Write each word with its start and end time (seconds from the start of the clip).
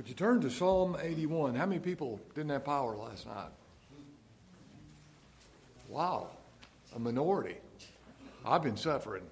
Would 0.00 0.08
you 0.08 0.14
turn 0.14 0.40
to 0.40 0.50
Psalm 0.50 0.96
81? 0.98 1.54
How 1.54 1.66
many 1.66 1.78
people 1.78 2.18
didn't 2.34 2.52
have 2.52 2.64
power 2.64 2.96
last 2.96 3.26
night? 3.26 3.50
Wow, 5.90 6.30
a 6.96 6.98
minority. 6.98 7.56
I've 8.46 8.62
been 8.62 8.78
suffering. 8.78 9.24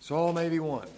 Psalm 0.00 0.38
81. 0.38 0.88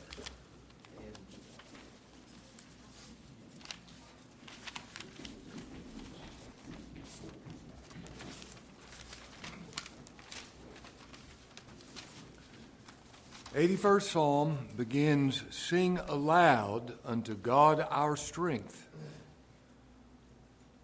Eighty-first 13.58 14.12
Psalm 14.12 14.68
begins, 14.76 15.42
"Sing 15.50 15.98
aloud 16.06 16.96
unto 17.04 17.34
God 17.34 17.84
our 17.90 18.14
strength. 18.14 18.86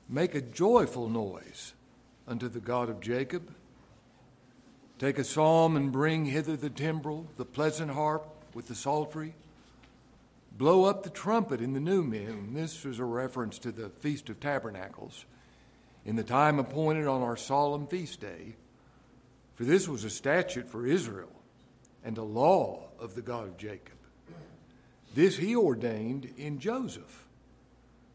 Make 0.08 0.34
a 0.34 0.40
joyful 0.40 1.08
noise 1.08 1.74
unto 2.26 2.48
the 2.48 2.58
God 2.58 2.88
of 2.90 2.98
Jacob." 2.98 3.54
Take 4.98 5.18
a 5.18 5.24
psalm 5.24 5.76
and 5.76 5.92
bring 5.92 6.24
hither 6.24 6.56
the 6.56 6.68
timbrel, 6.68 7.28
the 7.36 7.44
pleasant 7.44 7.92
harp 7.92 8.26
with 8.54 8.66
the 8.66 8.74
psaltery. 8.74 9.36
Blow 10.58 10.86
up 10.86 11.04
the 11.04 11.10
trumpet 11.10 11.60
in 11.60 11.74
the 11.74 11.80
new 11.80 12.02
moon. 12.02 12.54
This 12.54 12.84
is 12.84 12.98
a 12.98 13.04
reference 13.04 13.56
to 13.60 13.70
the 13.70 13.90
Feast 13.90 14.28
of 14.30 14.40
Tabernacles, 14.40 15.26
in 16.04 16.16
the 16.16 16.24
time 16.24 16.58
appointed 16.58 17.06
on 17.06 17.22
our 17.22 17.36
solemn 17.36 17.86
feast 17.86 18.18
day. 18.18 18.56
For 19.54 19.62
this 19.62 19.86
was 19.86 20.02
a 20.02 20.10
statute 20.10 20.68
for 20.68 20.84
Israel 20.84 21.30
and 22.04 22.14
the 22.14 22.22
law 22.22 22.88
of 22.98 23.14
the 23.14 23.22
God 23.22 23.48
of 23.48 23.56
Jacob. 23.56 23.94
This 25.14 25.38
he 25.38 25.56
ordained 25.56 26.32
in 26.36 26.58
Joseph 26.58 27.24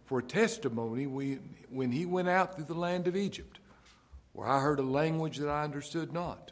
for 0.06 0.22
testimony 0.22 1.06
when 1.06 1.92
he 1.92 2.06
went 2.06 2.30
out 2.30 2.56
through 2.56 2.66
the 2.66 2.74
land 2.74 3.08
of 3.08 3.16
Egypt, 3.16 3.60
where 4.34 4.48
I 4.48 4.62
heard 4.62 4.80
a 4.80 4.84
language 4.84 5.38
that 5.38 5.50
I 5.50 5.64
understood 5.64 6.14
not 6.14 6.52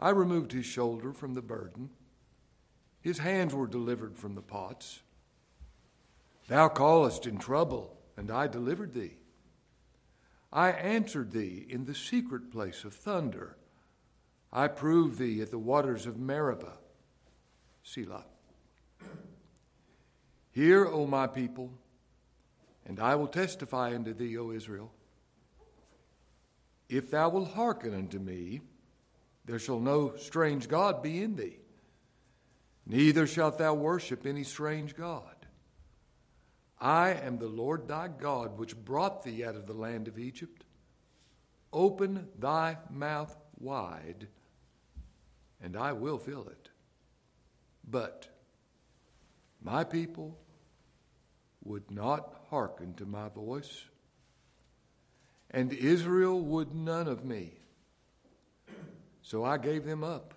I 0.00 0.10
removed 0.10 0.52
his 0.52 0.64
shoulder 0.64 1.12
from 1.12 1.34
the 1.34 1.42
burden. 1.42 1.90
His 3.02 3.18
hands 3.18 3.54
were 3.54 3.66
delivered 3.66 4.16
from 4.16 4.34
the 4.34 4.40
pots. 4.40 5.02
Thou 6.48 6.68
callest 6.68 7.26
in 7.26 7.36
trouble, 7.36 7.98
and 8.16 8.30
I 8.30 8.46
delivered 8.46 8.94
thee. 8.94 9.18
I 10.50 10.70
answered 10.70 11.32
thee 11.32 11.66
in 11.68 11.84
the 11.84 11.94
secret 11.94 12.50
place 12.50 12.82
of 12.84 12.94
thunder. 12.94 13.56
I 14.52 14.68
prove 14.68 15.18
thee 15.18 15.40
at 15.40 15.50
the 15.50 15.58
waters 15.58 16.06
of 16.06 16.18
Meribah. 16.18 16.78
Selah. 17.82 18.24
Hear, 20.52 20.86
O 20.86 21.06
my 21.06 21.26
people, 21.26 21.72
and 22.84 22.98
I 22.98 23.14
will 23.14 23.28
testify 23.28 23.94
unto 23.94 24.12
thee, 24.12 24.36
O 24.36 24.50
Israel. 24.50 24.92
If 26.88 27.10
thou 27.10 27.28
wilt 27.28 27.52
hearken 27.52 27.94
unto 27.94 28.18
me, 28.18 28.62
there 29.44 29.60
shall 29.60 29.78
no 29.78 30.16
strange 30.16 30.68
God 30.68 31.02
be 31.02 31.22
in 31.22 31.36
thee, 31.36 31.58
neither 32.84 33.26
shalt 33.26 33.58
thou 33.58 33.74
worship 33.74 34.26
any 34.26 34.42
strange 34.42 34.96
God. 34.96 35.36
I 36.80 37.10
am 37.10 37.38
the 37.38 37.46
Lord 37.46 37.86
thy 37.86 38.08
God, 38.08 38.58
which 38.58 38.76
brought 38.76 39.22
thee 39.22 39.44
out 39.44 39.54
of 39.54 39.66
the 39.66 39.74
land 39.74 40.08
of 40.08 40.18
Egypt. 40.18 40.64
Open 41.72 42.26
thy 42.38 42.78
mouth 42.90 43.36
wide, 43.58 44.26
and 45.62 45.76
I 45.76 45.92
will 45.92 46.18
fill 46.18 46.48
it. 46.48 46.68
But 47.88 48.28
my 49.62 49.84
people 49.84 50.38
would 51.64 51.90
not 51.90 52.34
hearken 52.50 52.94
to 52.94 53.04
my 53.04 53.28
voice, 53.28 53.84
and 55.50 55.72
Israel 55.72 56.40
would 56.40 56.74
none 56.74 57.08
of 57.08 57.24
me. 57.24 57.54
So 59.22 59.44
I 59.44 59.58
gave 59.58 59.84
them 59.84 60.02
up 60.02 60.34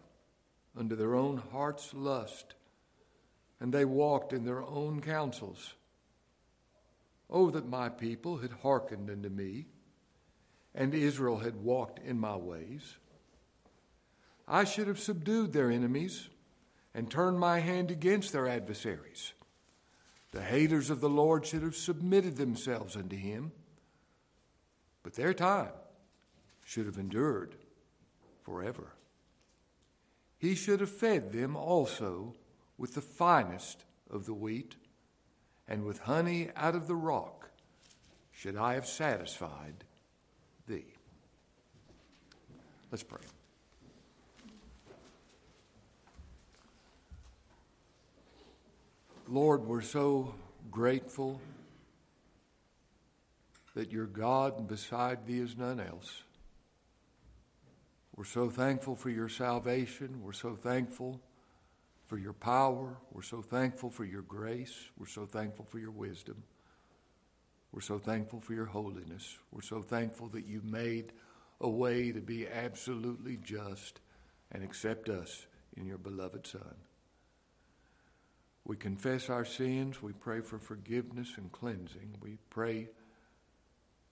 unto 0.77 0.95
their 0.95 1.15
own 1.15 1.41
heart's 1.51 1.93
lust, 1.93 2.55
and 3.59 3.73
they 3.73 3.85
walked 3.85 4.33
in 4.33 4.43
their 4.43 4.63
own 4.63 5.01
counsels. 5.01 5.73
Oh, 7.29 7.49
that 7.51 7.67
my 7.67 7.89
people 7.89 8.37
had 8.37 8.51
hearkened 8.51 9.09
unto 9.09 9.29
me, 9.29 9.67
and 10.75 10.93
Israel 10.93 11.37
had 11.37 11.55
walked 11.55 11.99
in 11.99 12.19
my 12.19 12.35
ways. 12.35 12.97
I 14.47 14.63
should 14.63 14.87
have 14.87 14.99
subdued 14.99 15.53
their 15.53 15.71
enemies 15.71 16.27
and 16.93 17.09
turned 17.09 17.39
my 17.39 17.59
hand 17.59 17.91
against 17.91 18.31
their 18.31 18.47
adversaries. 18.47 19.33
The 20.31 20.41
haters 20.41 20.89
of 20.89 20.99
the 20.99 21.09
Lord 21.09 21.45
should 21.45 21.61
have 21.63 21.75
submitted 21.75 22.37
themselves 22.37 22.95
unto 22.95 23.15
him, 23.15 23.51
but 25.03 25.13
their 25.13 25.33
time 25.33 25.71
should 26.65 26.85
have 26.85 26.97
endured 26.97 27.55
forever. 28.43 28.93
He 30.37 30.55
should 30.55 30.81
have 30.81 30.89
fed 30.89 31.31
them 31.31 31.55
also 31.55 32.35
with 32.77 32.95
the 32.95 33.01
finest 33.01 33.85
of 34.09 34.25
the 34.25 34.33
wheat, 34.33 34.75
and 35.67 35.85
with 35.85 35.99
honey 35.99 36.49
out 36.55 36.75
of 36.75 36.87
the 36.87 36.95
rock 36.95 37.49
should 38.31 38.57
I 38.57 38.73
have 38.73 38.87
satisfied 38.87 39.85
thee. 40.67 40.85
Let's 42.91 43.03
pray. 43.03 43.21
Lord, 49.27 49.65
we're 49.65 49.81
so 49.81 50.35
grateful 50.69 51.39
that 53.73 53.91
you're 53.91 54.05
God 54.05 54.59
and 54.59 54.67
beside 54.67 55.25
thee 55.25 55.39
is 55.39 55.57
none 55.57 55.79
else. 55.79 56.23
We're 58.15 58.25
so 58.25 58.49
thankful 58.49 58.95
for 58.95 59.09
your 59.09 59.29
salvation. 59.29 60.21
We're 60.21 60.33
so 60.33 60.55
thankful 60.55 61.21
for 62.07 62.17
your 62.17 62.33
power. 62.33 62.97
We're 63.11 63.21
so 63.23 63.41
thankful 63.41 63.89
for 63.89 64.03
your 64.03 64.21
grace. 64.21 64.89
We're 64.97 65.07
so 65.07 65.25
thankful 65.25 65.65
for 65.65 65.79
your 65.79 65.91
wisdom. 65.91 66.43
We're 67.71 67.81
so 67.81 67.97
thankful 67.97 68.41
for 68.41 68.53
your 68.53 68.65
holiness. 68.65 69.37
We're 69.51 69.61
so 69.61 69.81
thankful 69.81 70.27
that 70.29 70.45
you 70.45 70.61
made 70.63 71.13
a 71.61 71.69
way 71.69 72.11
to 72.11 72.19
be 72.19 72.47
absolutely 72.47 73.37
just 73.37 74.01
and 74.51 74.63
accept 74.63 75.07
us 75.07 75.47
in 75.75 75.87
your 75.87 75.97
beloved 75.97 76.45
Son. 76.45 76.75
We 78.65 78.77
confess 78.77 79.29
our 79.29 79.45
sins. 79.45 80.01
We 80.01 80.13
pray 80.13 80.41
for 80.41 80.57
forgiveness 80.57 81.33
and 81.37 81.51
cleansing. 81.51 82.15
We 82.21 82.37
pray 82.49 82.89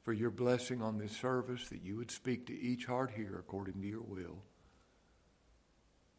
for 0.04 0.14
your 0.14 0.32
blessing 0.32 0.82
on 0.82 0.98
this 0.98 1.16
service, 1.16 1.70
that 1.70 1.84
you 1.84 1.96
would 1.98 2.12
speak 2.12 2.48
to 2.48 2.60
each 2.60 2.86
heart 2.86 3.12
here 3.16 3.38
according 3.40 3.82
to 3.82 3.88
your 3.88 4.02
will. 4.02 4.40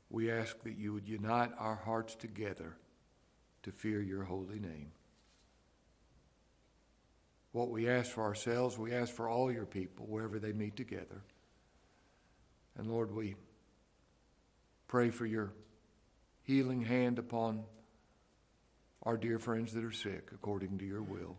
We 0.09 0.31
ask 0.31 0.63
that 0.63 0.79
you 0.79 0.93
would 0.93 1.09
unite 1.09 1.51
our 1.59 1.75
hearts 1.75 2.15
together 2.15 2.77
to 3.65 3.73
fear 3.73 4.01
your 4.01 4.23
holy 4.23 4.61
name. 4.61 4.93
What 7.53 7.71
we 7.71 7.89
ask 7.89 8.11
for 8.13 8.23
ourselves, 8.23 8.79
we 8.79 8.93
ask 8.93 9.13
for 9.13 9.29
all 9.29 9.53
your 9.53 9.67
people, 9.67 10.07
wherever 10.07 10.39
they 10.39 10.53
meet 10.53 10.77
together. 10.77 11.23
And 12.79 12.91
Lord, 12.91 13.15
we 13.15 13.35
pray 14.89 15.11
for 15.11 15.27
your 15.27 15.53
healing 16.45 16.83
hand 16.83 17.19
upon 17.19 17.65
our 19.03 19.17
dear 19.17 19.39
friends 19.39 19.73
that 19.73 19.85
are 19.85 19.93
sick 19.93 20.31
according 20.33 20.79
to 20.79 20.85
your 20.85 21.03
will. 21.03 21.37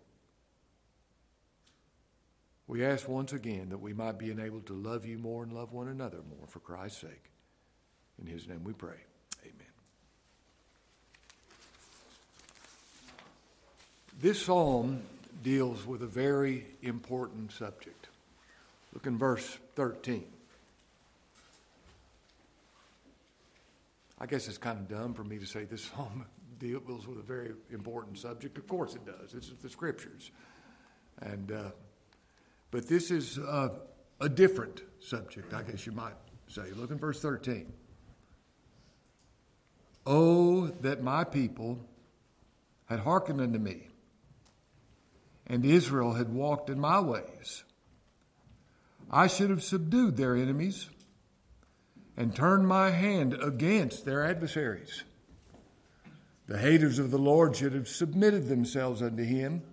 We 2.68 2.86
ask 2.86 3.08
once 3.08 3.34
again 3.34 3.70
that 3.70 3.82
we 3.82 3.94
might 3.94 4.18
be 4.18 4.32
enabled 4.32 4.68
to 4.68 4.74
love 4.74 5.06
you 5.06 5.18
more 5.18 5.44
and 5.44 5.54
love 5.54 5.74
one 5.74 5.88
another 5.88 6.20
more 6.38 6.48
for 6.48 6.60
Christ's 6.60 7.02
sake. 7.02 7.32
In 8.20 8.28
his 8.28 8.48
name 8.48 8.64
we 8.64 8.74
pray. 8.74 8.98
Amen. 9.44 9.68
This 14.20 14.46
psalm 14.46 15.02
deals 15.42 15.86
with 15.86 16.02
a 16.02 16.08
very 16.08 16.66
important 16.82 17.52
subject. 17.52 18.08
Look 18.94 19.08
in 19.08 19.18
verse 19.18 19.58
13. 19.76 20.24
I 24.20 24.26
guess 24.26 24.48
it's 24.48 24.58
kind 24.58 24.80
of 24.80 24.88
dumb 24.88 25.14
for 25.14 25.24
me 25.24 25.38
to 25.40 25.46
say 25.46 25.66
this 25.66 25.84
psalm 25.96 26.26
deals 26.64 27.06
with 27.08 27.20
a 27.20 27.24
very 27.24 27.52
important 27.72 28.18
subject. 28.18 28.58
Of 28.58 28.68
course 28.68 28.96
it 28.96 29.06
does. 29.06 29.34
It's 29.34 29.52
the 29.62 29.70
scriptures. 29.70 30.32
And 31.22 31.52
uh, 31.52 31.72
but 32.72 32.88
this 32.88 33.12
is 33.12 33.38
uh, 33.38 33.70
a 34.22 34.30
different 34.30 34.82
subject, 35.00 35.54
I 35.54 35.64
guess 35.64 35.86
you 35.86 35.92
might 35.92 36.16
say. 36.48 36.64
Look 36.76 36.92
in 36.92 36.98
verse 36.98 37.22
13. 37.22 37.72
Oh, 40.06 40.68
that 40.82 41.04
my 41.04 41.24
people 41.24 41.80
had 42.86 43.00
hearkened 43.00 43.42
unto 43.42 43.60
me, 43.60 43.88
and 45.48 45.66
Israel 45.66 46.14
had 46.14 46.34
walked 46.34 46.70
in 46.70 46.80
my 46.80 47.00
ways. 47.00 47.64
I 49.12 49.28
should 49.28 49.50
have 49.50 49.64
subdued 49.64 50.18
their 50.18 50.36
enemies 50.36 50.90
and 52.18 52.36
turned 52.36 52.68
my 52.68 52.90
hand 52.90 53.34
against 53.34 54.06
their 54.06 54.26
adversaries. 54.26 55.04
The 56.48 56.58
haters 56.58 57.00
of 57.00 57.12
the 57.12 57.18
Lord 57.18 57.56
should 57.56 57.74
have 57.74 57.88
submitted 57.88 58.48
themselves 58.48 59.02
unto 59.02 59.24
him, 59.24 59.64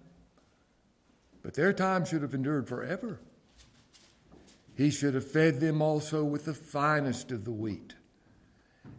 but 1.42 1.54
their 1.54 1.72
time 1.72 2.04
should 2.04 2.22
have 2.22 2.34
endured 2.34 2.68
forever. 2.68 3.20
He 4.76 4.90
should 4.90 5.14
have 5.14 5.30
fed 5.30 5.60
them 5.60 5.82
also 5.82 6.24
with 6.24 6.44
the 6.44 6.54
finest 6.54 7.32
of 7.32 7.44
the 7.44 7.50
wheat, 7.50 7.94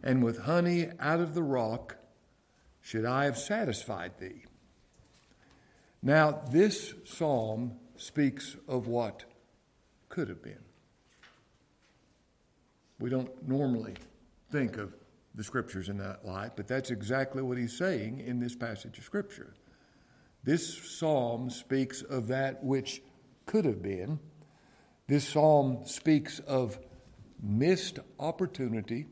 and 0.02 0.22
with 0.22 0.40
honey 0.40 0.90
out 1.00 1.20
of 1.20 1.34
the 1.34 1.42
rock 1.42 1.96
should 2.80 3.04
I 3.04 3.24
have 3.24 3.38
satisfied 3.38 4.18
thee. 4.18 4.44
Now, 6.02 6.42
this 6.50 6.94
psalm 7.04 7.78
speaks 7.96 8.56
of 8.68 8.88
what 8.88 9.24
could 10.08 10.28
have 10.28 10.42
been. 10.42 10.58
We 12.98 13.08
don't 13.08 13.48
normally 13.48 13.94
think 14.50 14.76
of 14.76 14.94
the 15.34 15.44
scriptures 15.44 15.88
in 15.88 15.98
that 15.98 16.24
light, 16.24 16.52
but 16.56 16.66
that's 16.66 16.90
exactly 16.90 17.42
what 17.42 17.56
he's 17.56 17.76
saying 17.76 18.20
in 18.20 18.38
this 18.38 18.54
passage 18.54 18.98
of 18.98 19.04
scripture. 19.04 19.54
This 20.44 20.98
psalm 20.98 21.50
speaks 21.50 22.02
of 22.02 22.28
that 22.28 22.62
which 22.62 23.02
could 23.46 23.64
have 23.64 23.82
been. 23.82 24.18
This 25.06 25.28
psalm 25.28 25.82
speaks 25.84 26.38
of 26.40 26.78
missed 27.42 27.98
opportunity. 28.18 29.06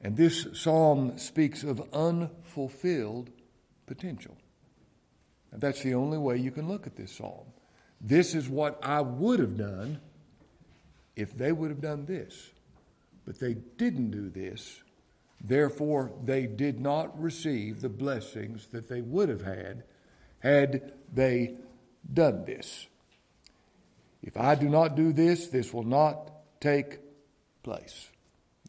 And 0.00 0.16
this 0.16 0.46
psalm 0.54 1.18
speaks 1.18 1.64
of 1.64 1.82
unfulfilled 1.92 3.30
potential. 3.86 4.36
And 5.50 5.60
that's 5.60 5.82
the 5.82 5.94
only 5.94 6.18
way 6.18 6.36
you 6.36 6.50
can 6.50 6.68
look 6.68 6.86
at 6.86 6.96
this 6.96 7.12
psalm. 7.12 7.46
This 8.00 8.34
is 8.34 8.48
what 8.48 8.78
I 8.82 9.00
would 9.00 9.40
have 9.40 9.56
done 9.56 10.00
if 11.16 11.36
they 11.36 11.52
would 11.52 11.70
have 11.70 11.80
done 11.80 12.06
this. 12.06 12.50
But 13.28 13.40
they 13.40 13.56
didn't 13.76 14.10
do 14.10 14.30
this. 14.30 14.80
Therefore, 15.38 16.10
they 16.24 16.46
did 16.46 16.80
not 16.80 17.20
receive 17.20 17.82
the 17.82 17.90
blessings 17.90 18.68
that 18.68 18.88
they 18.88 19.02
would 19.02 19.28
have 19.28 19.42
had 19.42 19.84
had 20.38 20.94
they 21.12 21.56
done 22.10 22.46
this. 22.46 22.86
If 24.22 24.38
I 24.38 24.54
do 24.54 24.70
not 24.70 24.96
do 24.96 25.12
this, 25.12 25.48
this 25.48 25.74
will 25.74 25.82
not 25.82 26.30
take 26.62 27.00
place. 27.62 28.08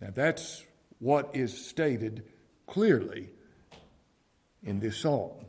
Now, 0.01 0.09
that's 0.13 0.65
what 0.99 1.29
is 1.33 1.65
stated 1.65 2.25
clearly 2.67 3.29
in 4.61 4.81
this 4.81 4.97
psalm. 4.97 5.45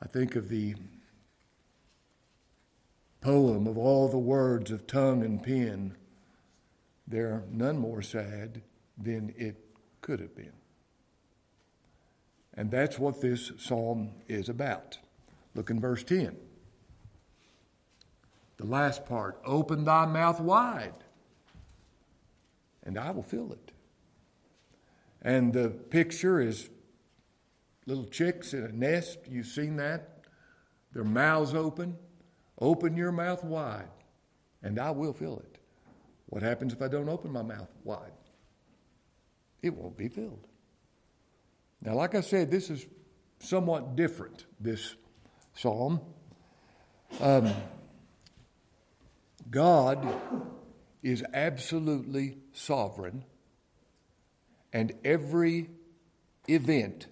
I 0.00 0.06
think 0.06 0.34
of 0.34 0.48
the 0.48 0.76
poem 3.20 3.66
of 3.66 3.76
all 3.76 4.08
the 4.08 4.16
words 4.16 4.70
of 4.70 4.86
tongue 4.86 5.22
and 5.22 5.42
pen, 5.42 5.94
they're 7.12 7.44
none 7.50 7.78
more 7.78 8.02
sad 8.02 8.62
than 8.96 9.34
it 9.36 9.56
could 10.00 10.18
have 10.18 10.34
been. 10.34 10.52
And 12.54 12.70
that's 12.70 12.98
what 12.98 13.20
this 13.20 13.52
psalm 13.58 14.10
is 14.28 14.48
about. 14.48 14.98
Look 15.54 15.70
in 15.70 15.78
verse 15.78 16.02
10. 16.02 16.36
The 18.56 18.66
last 18.66 19.06
part 19.06 19.40
open 19.44 19.84
thy 19.84 20.06
mouth 20.06 20.40
wide, 20.40 20.94
and 22.82 22.98
I 22.98 23.10
will 23.10 23.22
fill 23.22 23.52
it. 23.52 23.72
And 25.20 25.52
the 25.52 25.68
picture 25.68 26.40
is 26.40 26.70
little 27.86 28.04
chicks 28.04 28.54
in 28.54 28.64
a 28.64 28.72
nest. 28.72 29.18
You've 29.28 29.46
seen 29.46 29.76
that? 29.76 30.24
Their 30.92 31.04
mouths 31.04 31.54
open. 31.54 31.96
Open 32.58 32.96
your 32.96 33.12
mouth 33.12 33.44
wide, 33.44 33.88
and 34.62 34.78
I 34.78 34.90
will 34.92 35.12
fill 35.12 35.38
it. 35.38 35.51
What 36.32 36.42
happens 36.42 36.72
if 36.72 36.80
I 36.80 36.88
don't 36.88 37.10
open 37.10 37.30
my 37.30 37.42
mouth 37.42 37.68
wide? 37.84 38.10
It 39.60 39.74
won't 39.74 39.98
be 39.98 40.08
filled. 40.08 40.46
Now, 41.82 41.92
like 41.92 42.14
I 42.14 42.22
said, 42.22 42.50
this 42.50 42.70
is 42.70 42.86
somewhat 43.38 43.96
different, 43.96 44.46
this 44.58 44.94
psalm. 45.52 46.00
Um, 47.20 47.52
God 49.50 50.08
is 51.02 51.22
absolutely 51.34 52.38
sovereign, 52.54 53.26
and 54.72 54.94
every 55.04 55.68
event 56.48 57.08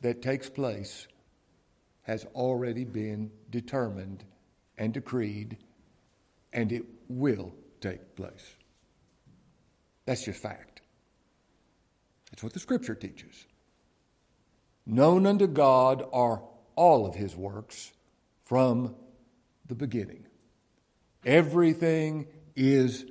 that 0.00 0.20
takes 0.20 0.50
place 0.50 1.06
has 2.02 2.24
already 2.34 2.82
been 2.82 3.30
determined 3.50 4.24
and 4.76 4.92
decreed, 4.92 5.58
and 6.52 6.72
it 6.72 6.82
will 7.08 7.54
take 7.80 8.16
place. 8.16 8.56
That's 10.06 10.24
just 10.24 10.40
fact. 10.40 10.80
That's 12.30 12.42
what 12.42 12.52
the 12.52 12.60
scripture 12.60 12.94
teaches. 12.94 13.46
Known 14.86 15.26
unto 15.26 15.46
God 15.46 16.04
are 16.12 16.42
all 16.76 17.06
of 17.06 17.14
his 17.14 17.36
works 17.36 17.92
from 18.42 18.94
the 19.66 19.74
beginning. 19.74 20.26
Everything 21.24 22.26
is 22.54 23.06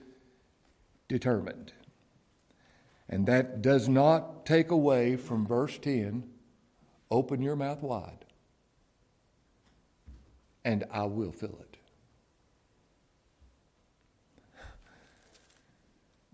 determined. 1.08 1.74
And 3.10 3.26
that 3.28 3.62
does 3.62 3.90
not 3.90 4.46
take 4.46 4.72
away 4.72 5.16
from 5.16 5.48
verse 5.48 5.78
10 5.80 6.30
open 7.10 7.42
your 7.42 7.56
mouth 7.56 7.84
wide 7.84 8.26
and 10.66 10.84
I 10.92 11.04
will 11.04 11.32
fill 11.32 11.58
it. 11.60 11.78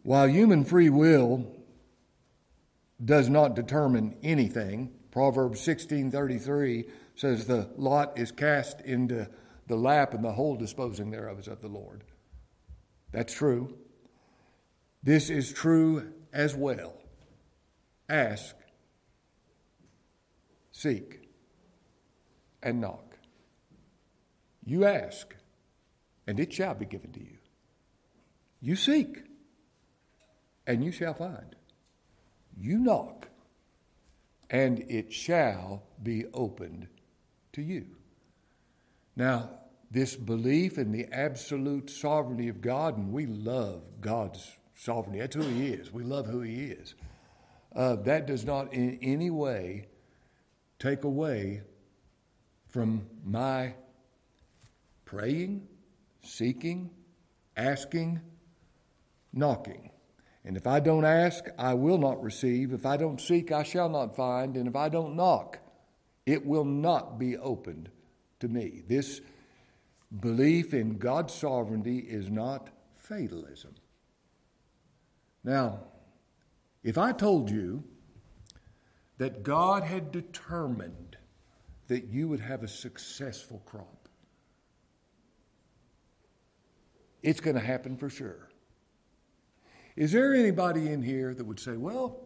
While 0.04 0.28
human 0.28 0.64
free 0.64 0.90
will 0.90 1.56
does 3.04 3.30
not 3.30 3.56
determine 3.56 4.16
anything, 4.24 4.92
Proverbs 5.12 5.62
16:33 5.62 6.90
says 7.16 7.48
the 7.48 7.70
lot 7.76 8.18
is 8.18 8.32
cast 8.32 8.82
into 8.82 9.30
the 9.68 9.76
lap 9.76 10.14
and 10.14 10.24
the 10.24 10.34
whole 10.34 10.56
disposing 10.56 11.12
thereof 11.12 11.40
is 11.40 11.48
of 11.48 11.62
the 11.62 11.68
Lord. 11.68 12.04
That's 13.12 13.34
true. 13.34 13.78
This 15.04 15.30
is 15.30 15.52
true 15.52 16.14
as 16.34 16.56
well. 16.56 16.96
Ask, 18.08 18.56
seek, 20.72 21.30
and 22.62 22.82
knock. 22.82 23.18
You 24.66 24.86
ask, 24.86 25.36
and 26.28 26.40
it 26.40 26.54
shall 26.54 26.76
be 26.76 26.86
given 26.86 27.12
to 27.14 27.20
you. 27.20 27.38
You 28.62 28.76
seek, 28.76 29.24
and 30.70 30.84
you 30.84 30.92
shall 30.92 31.16
find. 31.16 31.56
You 32.56 32.78
knock, 32.78 33.28
and 34.52 34.86
it 34.88 35.12
shall 35.12 35.82
be 36.04 36.26
opened 36.32 36.88
to 37.54 37.64
you. 37.64 37.88
Now, 39.16 39.50
this 39.90 40.16
belief 40.16 40.78
in 40.78 40.92
the 40.92 41.08
absolute 41.12 41.90
sovereignty 41.90 42.50
of 42.50 42.62
God, 42.62 42.98
and 42.98 43.12
we 43.12 43.26
love 43.26 43.82
God's 44.00 44.58
sovereignty. 44.76 45.18
That's 45.18 45.36
who 45.36 45.42
He 45.42 45.70
is. 45.70 45.92
We 45.92 46.04
love 46.04 46.28
who 46.28 46.42
He 46.42 46.66
is. 46.66 46.94
Uh, 47.76 47.96
that 47.96 48.28
does 48.28 48.46
not 48.46 48.72
in 48.72 49.00
any 49.02 49.32
way 49.32 49.88
take 50.78 51.04
away 51.04 51.64
from 52.68 53.08
my 53.26 53.74
praying, 55.04 55.68
seeking, 56.22 56.92
asking, 57.58 58.22
knocking. 59.34 59.90
And 60.46 60.56
if 60.56 60.66
I 60.66 60.80
don't 60.80 61.06
ask, 61.06 61.46
I 61.58 61.74
will 61.74 61.98
not 61.98 62.24
receive. 62.24 62.72
If 62.72 62.86
I 62.86 62.98
don't 62.98 63.20
seek, 63.20 63.52
I 63.52 63.64
shall 63.64 63.90
not 63.90 64.16
find. 64.16 64.56
And 64.56 64.68
if 64.68 64.76
I 64.76 64.90
don't 64.90 65.16
knock, 65.16 65.60
it 66.26 66.46
will 66.46 66.66
not 66.66 67.20
be 67.20 67.38
opened 67.38 67.90
to 68.40 68.48
me. 68.48 68.84
This 68.88 69.22
belief 70.20 70.74
in 70.74 70.98
God's 70.98 71.34
sovereignty 71.34 72.00
is 72.00 72.30
not 72.30 72.70
fatalism. 72.96 73.76
Now, 75.44 75.80
if 76.84 76.98
I 76.98 77.12
told 77.12 77.50
you 77.50 77.84
that 79.18 79.44
God 79.44 79.84
had 79.84 80.12
determined 80.12 81.18
that 81.88 82.06
you 82.06 82.28
would 82.28 82.40
have 82.40 82.64
a 82.64 82.68
successful 82.68 83.62
crop, 83.66 84.00
It's 87.22 87.42
going 87.42 87.56
to 87.56 87.62
happen 87.62 87.98
for 87.98 88.10
sure. 88.10 88.49
Is 90.00 90.14
there 90.14 90.34
anybody 90.34 90.88
in 90.88 91.02
here 91.02 91.34
that 91.34 91.44
would 91.44 91.60
say, 91.60 91.76
well, 91.76 92.22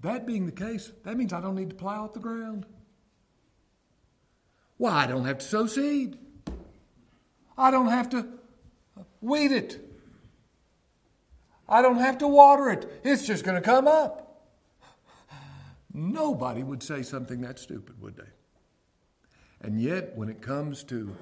that 0.00 0.26
being 0.26 0.44
the 0.44 0.52
case, 0.52 0.92
that 1.04 1.16
means 1.16 1.32
I 1.32 1.40
don't 1.40 1.54
need 1.54 1.70
to 1.70 1.74
plow 1.74 2.04
up 2.04 2.12
the 2.12 2.20
ground? 2.20 2.66
Why, 4.76 4.90
I 4.90 5.06
don't 5.06 5.24
have 5.24 5.38
to 5.38 5.46
sow 5.46 5.66
seed. 5.66 6.18
I 7.56 7.70
don't 7.70 7.88
have 7.88 8.10
to 8.10 8.28
weed 9.22 9.52
it. 9.52 9.80
I 11.66 11.80
don't 11.80 11.96
have 11.96 12.18
to 12.18 12.28
water 12.28 12.68
it. 12.68 13.00
It's 13.02 13.26
just 13.26 13.42
going 13.42 13.56
to 13.56 13.62
come 13.62 13.88
up. 13.88 14.44
Nobody 15.94 16.62
would 16.62 16.82
say 16.82 17.00
something 17.00 17.40
that 17.40 17.58
stupid, 17.58 18.02
would 18.02 18.16
they? 18.16 18.30
And 19.62 19.80
yet, 19.80 20.14
when 20.14 20.28
it 20.28 20.42
comes 20.42 20.84
to 20.84 21.16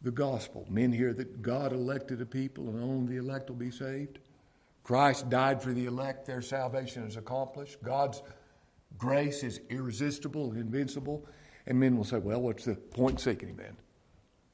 the 0.00 0.10
gospel. 0.10 0.66
Men 0.70 0.92
hear 0.92 1.12
that 1.12 1.42
God 1.42 1.74
elected 1.74 2.22
a 2.22 2.26
people 2.26 2.70
and 2.70 2.82
only 2.82 3.16
the 3.16 3.20
elect 3.20 3.50
will 3.50 3.56
be 3.56 3.70
saved. 3.70 4.18
Christ 4.82 5.28
died 5.28 5.62
for 5.62 5.72
the 5.72 5.86
elect, 5.86 6.26
their 6.26 6.42
salvation 6.42 7.04
is 7.04 7.16
accomplished. 7.16 7.82
God's 7.82 8.22
grace 8.98 9.42
is 9.42 9.60
irresistible 9.70 10.50
and 10.50 10.60
invincible. 10.60 11.26
And 11.66 11.78
men 11.78 11.96
will 11.96 12.04
say, 12.04 12.18
well, 12.18 12.40
what's 12.40 12.64
the 12.64 12.74
point 12.74 13.12
in 13.12 13.18
seeking 13.18 13.50
Him 13.50 13.56
then? 13.56 13.76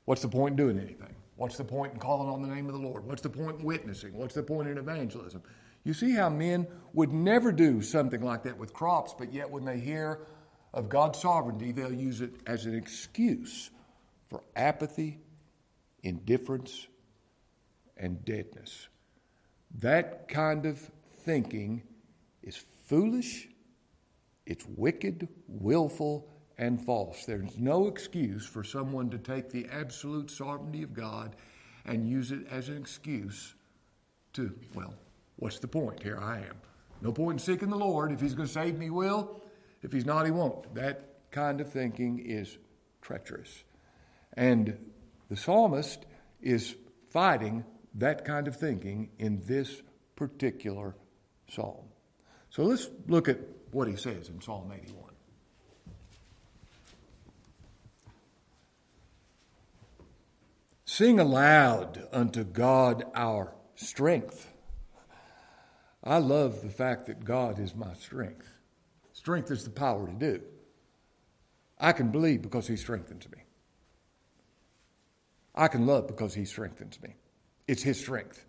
What's 0.05 0.23
the 0.23 0.29
point 0.29 0.53
in 0.53 0.57
doing 0.57 0.79
anything? 0.79 1.15
What's 1.37 1.57
the 1.57 1.65
point 1.65 1.93
in 1.93 1.99
calling 1.99 2.29
on 2.29 2.43
the 2.43 2.49
name 2.49 2.67
of 2.67 2.73
the 2.73 2.81
Lord? 2.81 3.05
What's 3.05 3.23
the 3.23 3.31
point 3.31 3.61
in 3.61 3.65
witnessing? 3.65 4.15
What's 4.15 4.35
the 4.35 4.43
point 4.43 4.69
in 4.69 4.79
evangelism? 4.79 5.43
You 5.85 5.95
see 5.95 6.13
how 6.13 6.29
men 6.29 6.67
would 6.95 7.13
never 7.13 7.53
do 7.53 7.81
something 7.83 8.23
like 8.23 8.43
that 8.45 8.59
with 8.59 8.73
crops, 8.73 9.15
but 9.17 9.33
yet 9.33 9.49
when 9.49 9.65
they 9.65 9.79
hear 9.79 10.27
of 10.75 10.89
God's 10.89 11.21
sovereignty, 11.21 11.73
they'll 11.73 11.93
use 11.93 12.21
it 12.21 12.33
as 12.47 12.67
an 12.67 12.75
excuse 12.75 13.71
for 14.29 14.43
apathy, 14.57 15.21
indifference, 16.03 16.89
and 17.97 18.25
deadness. 18.25 18.89
That 19.75 20.29
kind 20.29 20.67
of 20.67 20.91
thinking 21.25 21.83
is 22.43 22.57
foolish, 22.87 23.49
it's 24.47 24.65
wicked, 24.77 25.29
willful, 25.49 26.29
and 26.59 26.81
false. 26.81 27.25
There's 27.25 27.59
no 27.59 27.89
excuse 27.89 28.47
for 28.47 28.65
someone 28.65 29.11
to 29.11 29.19
take 29.19 29.51
the 29.51 29.67
absolute 29.71 30.31
sovereignty 30.31 30.83
of 30.83 30.95
God 30.95 31.37
and 31.85 32.09
use 32.09 32.33
it 32.33 32.47
as 32.51 32.69
an 32.69 32.77
excuse 32.77 33.55
to, 34.33 34.55
well, 34.75 34.95
what's 35.37 35.59
the 35.59 35.69
point? 35.69 36.03
Here 36.03 36.19
I 36.21 36.39
am. 36.39 36.57
No 37.03 37.13
point 37.13 37.41
in 37.41 37.45
seeking 37.45 37.69
the 37.69 37.77
Lord. 37.77 38.13
If 38.13 38.21
He's 38.21 38.35
going 38.35 38.49
to 38.49 38.53
save 38.53 38.79
me, 38.79 38.87
He 38.87 38.91
will. 38.91 39.43
If 39.83 39.93
He's 39.93 40.07
not, 40.07 40.25
He 40.25 40.31
won't. 40.31 40.75
That 40.75 41.31
kind 41.31 41.61
of 41.61 41.71
thinking 41.71 42.19
is 42.19 42.57
treacherous. 43.03 43.65
And 44.33 44.79
the 45.29 45.37
psalmist 45.37 46.07
is 46.41 46.75
fighting 47.11 47.65
that 47.97 48.25
kind 48.25 48.47
of 48.47 48.57
thinking 48.57 49.11
in 49.19 49.43
this 49.47 49.83
particular 50.15 50.95
psalm. 51.51 51.85
So 52.51 52.63
let's 52.63 52.89
look 53.09 53.29
at 53.29 53.39
what 53.73 53.89
he 53.89 53.97
says 53.97 54.29
in 54.29 54.41
Psalm 54.41 54.73
81. 54.73 55.03
Sing 60.85 61.21
aloud 61.21 62.07
unto 62.13 62.45
God 62.45 63.05
our 63.15 63.53
strength. 63.75 64.51
I 66.03 66.19
love 66.19 66.63
the 66.63 66.71
fact 66.71 67.07
that 67.07 67.25
God 67.25 67.59
is 67.59 67.75
my 67.75 67.93
strength. 67.95 68.49
Strength 69.13 69.51
is 69.51 69.65
the 69.65 69.71
power 69.71 70.07
to 70.07 70.13
do. 70.13 70.43
I 71.79 71.93
can 71.93 72.11
believe 72.11 72.41
because 72.43 72.69
He 72.69 72.77
strengthens 72.77 73.29
me. 73.29 73.39
I 75.55 75.69
can 75.69 75.87
love 75.87 76.07
because 76.07 76.35
He 76.35 76.45
strengthens 76.45 77.03
me. 77.03 77.17
It's 77.67 77.83
His 77.83 77.99
strength. 77.99 78.45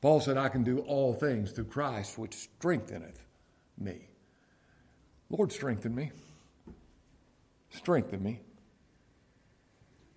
Paul 0.00 0.20
said, 0.20 0.36
I 0.36 0.48
can 0.48 0.62
do 0.62 0.78
all 0.80 1.12
things 1.12 1.52
through 1.52 1.66
Christ 1.66 2.18
which 2.18 2.34
strengtheneth 2.34 3.26
me. 3.78 4.08
Lord, 5.28 5.52
strengthen 5.52 5.94
me. 5.94 6.10
Strengthen 7.70 8.22
me. 8.22 8.40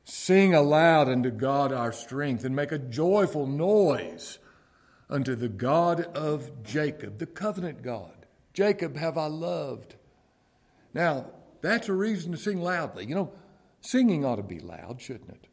Sing 0.06 0.54
aloud 0.54 1.08
unto 1.08 1.32
God 1.32 1.72
our 1.72 1.92
strength 1.92 2.44
and 2.44 2.56
make 2.56 2.72
a 2.72 2.78
joyful 2.80 3.46
noise 3.46 4.40
unto 5.10 5.36
the 5.36 5.50
God 5.50 6.02
of 6.16 6.64
Jacob, 6.64 7.20
the 7.20 7.26
covenant 7.26 7.84
God. 7.84 8.26
Jacob 8.54 8.98
have 8.98 9.18
I 9.18 9.28
loved. 9.28 9.96
Now, 10.94 11.28
that's 11.62 11.90
a 11.90 11.94
reason 11.94 12.32
to 12.32 12.38
sing 12.38 12.62
loudly. 12.62 13.06
You 13.06 13.16
know, 13.16 13.34
singing 13.82 14.26
ought 14.26 14.36
to 14.36 14.44
be 14.44 14.60
loud, 14.60 15.02
shouldn't 15.02 15.30
it? 15.30 15.48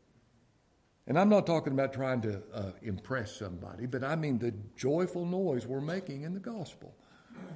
And 1.11 1.19
I'm 1.19 1.29
not 1.29 1.45
talking 1.45 1.73
about 1.73 1.93
trying 1.93 2.21
to 2.21 2.41
uh, 2.55 2.71
impress 2.83 3.35
somebody, 3.35 3.87
but 3.87 4.05
I 4.05 4.15
mean 4.15 4.39
the 4.39 4.55
joyful 4.77 5.27
noise 5.27 5.67
we're 5.67 5.81
making 5.81 6.23
in 6.23 6.35
the 6.35 6.39
gospel. 6.39 6.95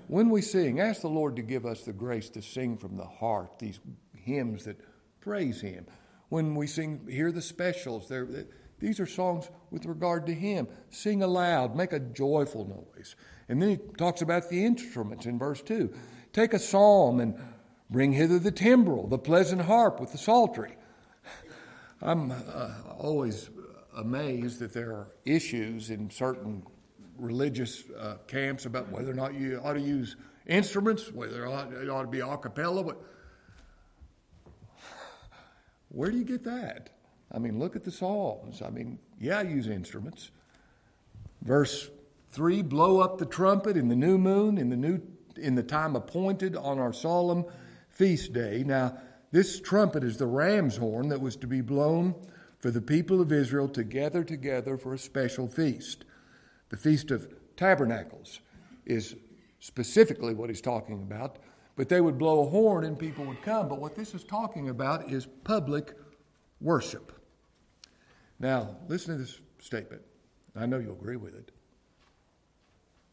When 0.08 0.28
we 0.28 0.42
sing, 0.42 0.80
ask 0.80 1.02
the 1.02 1.08
Lord 1.08 1.37
to 1.37 1.42
give 1.42 1.64
us 1.64 1.82
the 1.82 1.92
grace 1.92 2.28
to 2.30 2.42
sing 2.42 2.76
from 2.76 2.96
the 2.96 3.04
heart 3.04 3.61
these 3.61 3.78
hymns 4.16 4.64
that 4.64 4.80
praise 5.20 5.61
Him. 5.61 5.87
When 6.30 6.56
we 6.56 6.66
sing, 6.66 7.06
hear 7.08 7.30
the 7.30 7.40
specials, 7.40 8.11
these 8.80 8.99
are 8.99 9.06
songs 9.06 9.49
with 9.70 9.87
regard 9.87 10.26
to 10.26 10.34
Him. 10.34 10.66
Sing 10.90 11.23
aloud, 11.23 11.76
make 11.76 11.92
a 11.92 12.00
joyful 12.00 12.64
noise. 12.66 13.14
And 13.49 13.62
then 13.62 13.68
he 13.68 13.76
talks 13.76 14.20
about 14.20 14.50
the 14.50 14.64
instruments 14.64 15.26
in 15.26 15.38
verse 15.38 15.62
2. 15.62 15.94
Take 16.32 16.54
a 16.54 16.58
psalm 16.58 17.20
and 17.20 17.40
bring 17.88 18.14
hither 18.14 18.40
the 18.40 18.50
timbrel, 18.50 19.06
the 19.06 19.16
pleasant 19.16 19.62
harp 19.62 20.00
with 20.00 20.11
the 20.11 20.18
psaltery. 20.18 20.76
I'm 22.04 22.30
uh, 22.32 22.70
always 22.99 23.49
amazed 23.96 24.58
that 24.58 24.75
there 24.75 24.90
are 24.90 25.08
issues 25.25 25.88
in 25.88 26.11
certain 26.11 26.62
religious 27.16 27.84
uh, 27.99 28.16
camps 28.26 28.66
about 28.66 28.90
whether 28.90 29.11
or 29.11 29.14
not 29.14 29.32
you 29.32 29.58
ought 29.64 29.73
to 29.73 29.80
use 29.80 30.16
instruments, 30.46 31.11
whether 31.11 31.46
it 31.46 31.49
ought, 31.49 31.73
it 31.73 31.88
ought 31.88 32.02
to 32.02 32.08
be 32.08 32.20
a 32.20 32.37
cappella. 32.37 32.84
But 32.84 33.00
where 35.88 36.11
do 36.11 36.18
you 36.18 36.25
get 36.25 36.44
that? 36.44 36.90
I 37.32 37.38
mean, 37.38 37.58
look 37.58 37.75
at 37.75 37.84
the 37.84 37.90
Psalms. 37.90 38.61
I 38.61 38.68
mean, 38.68 38.99
yeah, 39.18 39.38
I 39.38 39.42
use 39.42 39.66
instruments. 39.66 40.30
Verse 41.40 41.88
3 42.32 42.61
Blow 42.61 43.00
up 43.00 43.16
the 43.16 43.25
trumpet 43.25 43.78
in 43.78 43.88
the 43.88 43.96
new 43.96 44.18
moon, 44.18 44.58
in 44.58 44.68
the, 44.68 44.76
new, 44.76 45.00
in 45.38 45.54
the 45.54 45.62
time 45.62 45.96
appointed 45.96 46.54
on 46.54 46.78
our 46.78 46.92
solemn 46.92 47.46
feast 47.88 48.34
day. 48.34 48.62
Now, 48.62 48.99
this 49.34 49.58
trumpet 49.58 50.04
is 50.04 50.16
the 50.16 50.28
ram's 50.28 50.76
horn 50.76 51.08
that 51.08 51.20
was 51.20 51.34
to 51.34 51.48
be 51.48 51.60
blown 51.60 52.14
for 52.60 52.70
the 52.70 52.80
people 52.80 53.20
of 53.20 53.32
Israel 53.32 53.66
to 53.70 53.82
gather 53.82 54.22
together 54.22 54.78
for 54.78 54.94
a 54.94 54.98
special 54.98 55.48
feast. 55.48 56.04
The 56.68 56.76
Feast 56.76 57.10
of 57.10 57.26
Tabernacles 57.56 58.38
is 58.86 59.16
specifically 59.58 60.34
what 60.34 60.50
he's 60.50 60.60
talking 60.60 61.02
about, 61.02 61.40
but 61.74 61.88
they 61.88 62.00
would 62.00 62.16
blow 62.16 62.46
a 62.46 62.48
horn 62.48 62.84
and 62.84 62.96
people 62.96 63.24
would 63.24 63.42
come. 63.42 63.68
But 63.68 63.80
what 63.80 63.96
this 63.96 64.14
is 64.14 64.22
talking 64.22 64.68
about 64.68 65.10
is 65.10 65.26
public 65.42 65.94
worship. 66.60 67.10
Now, 68.38 68.76
listen 68.86 69.16
to 69.16 69.24
this 69.24 69.40
statement. 69.58 70.02
I 70.54 70.66
know 70.66 70.78
you'll 70.78 70.92
agree 70.92 71.16
with 71.16 71.34
it. 71.34 71.50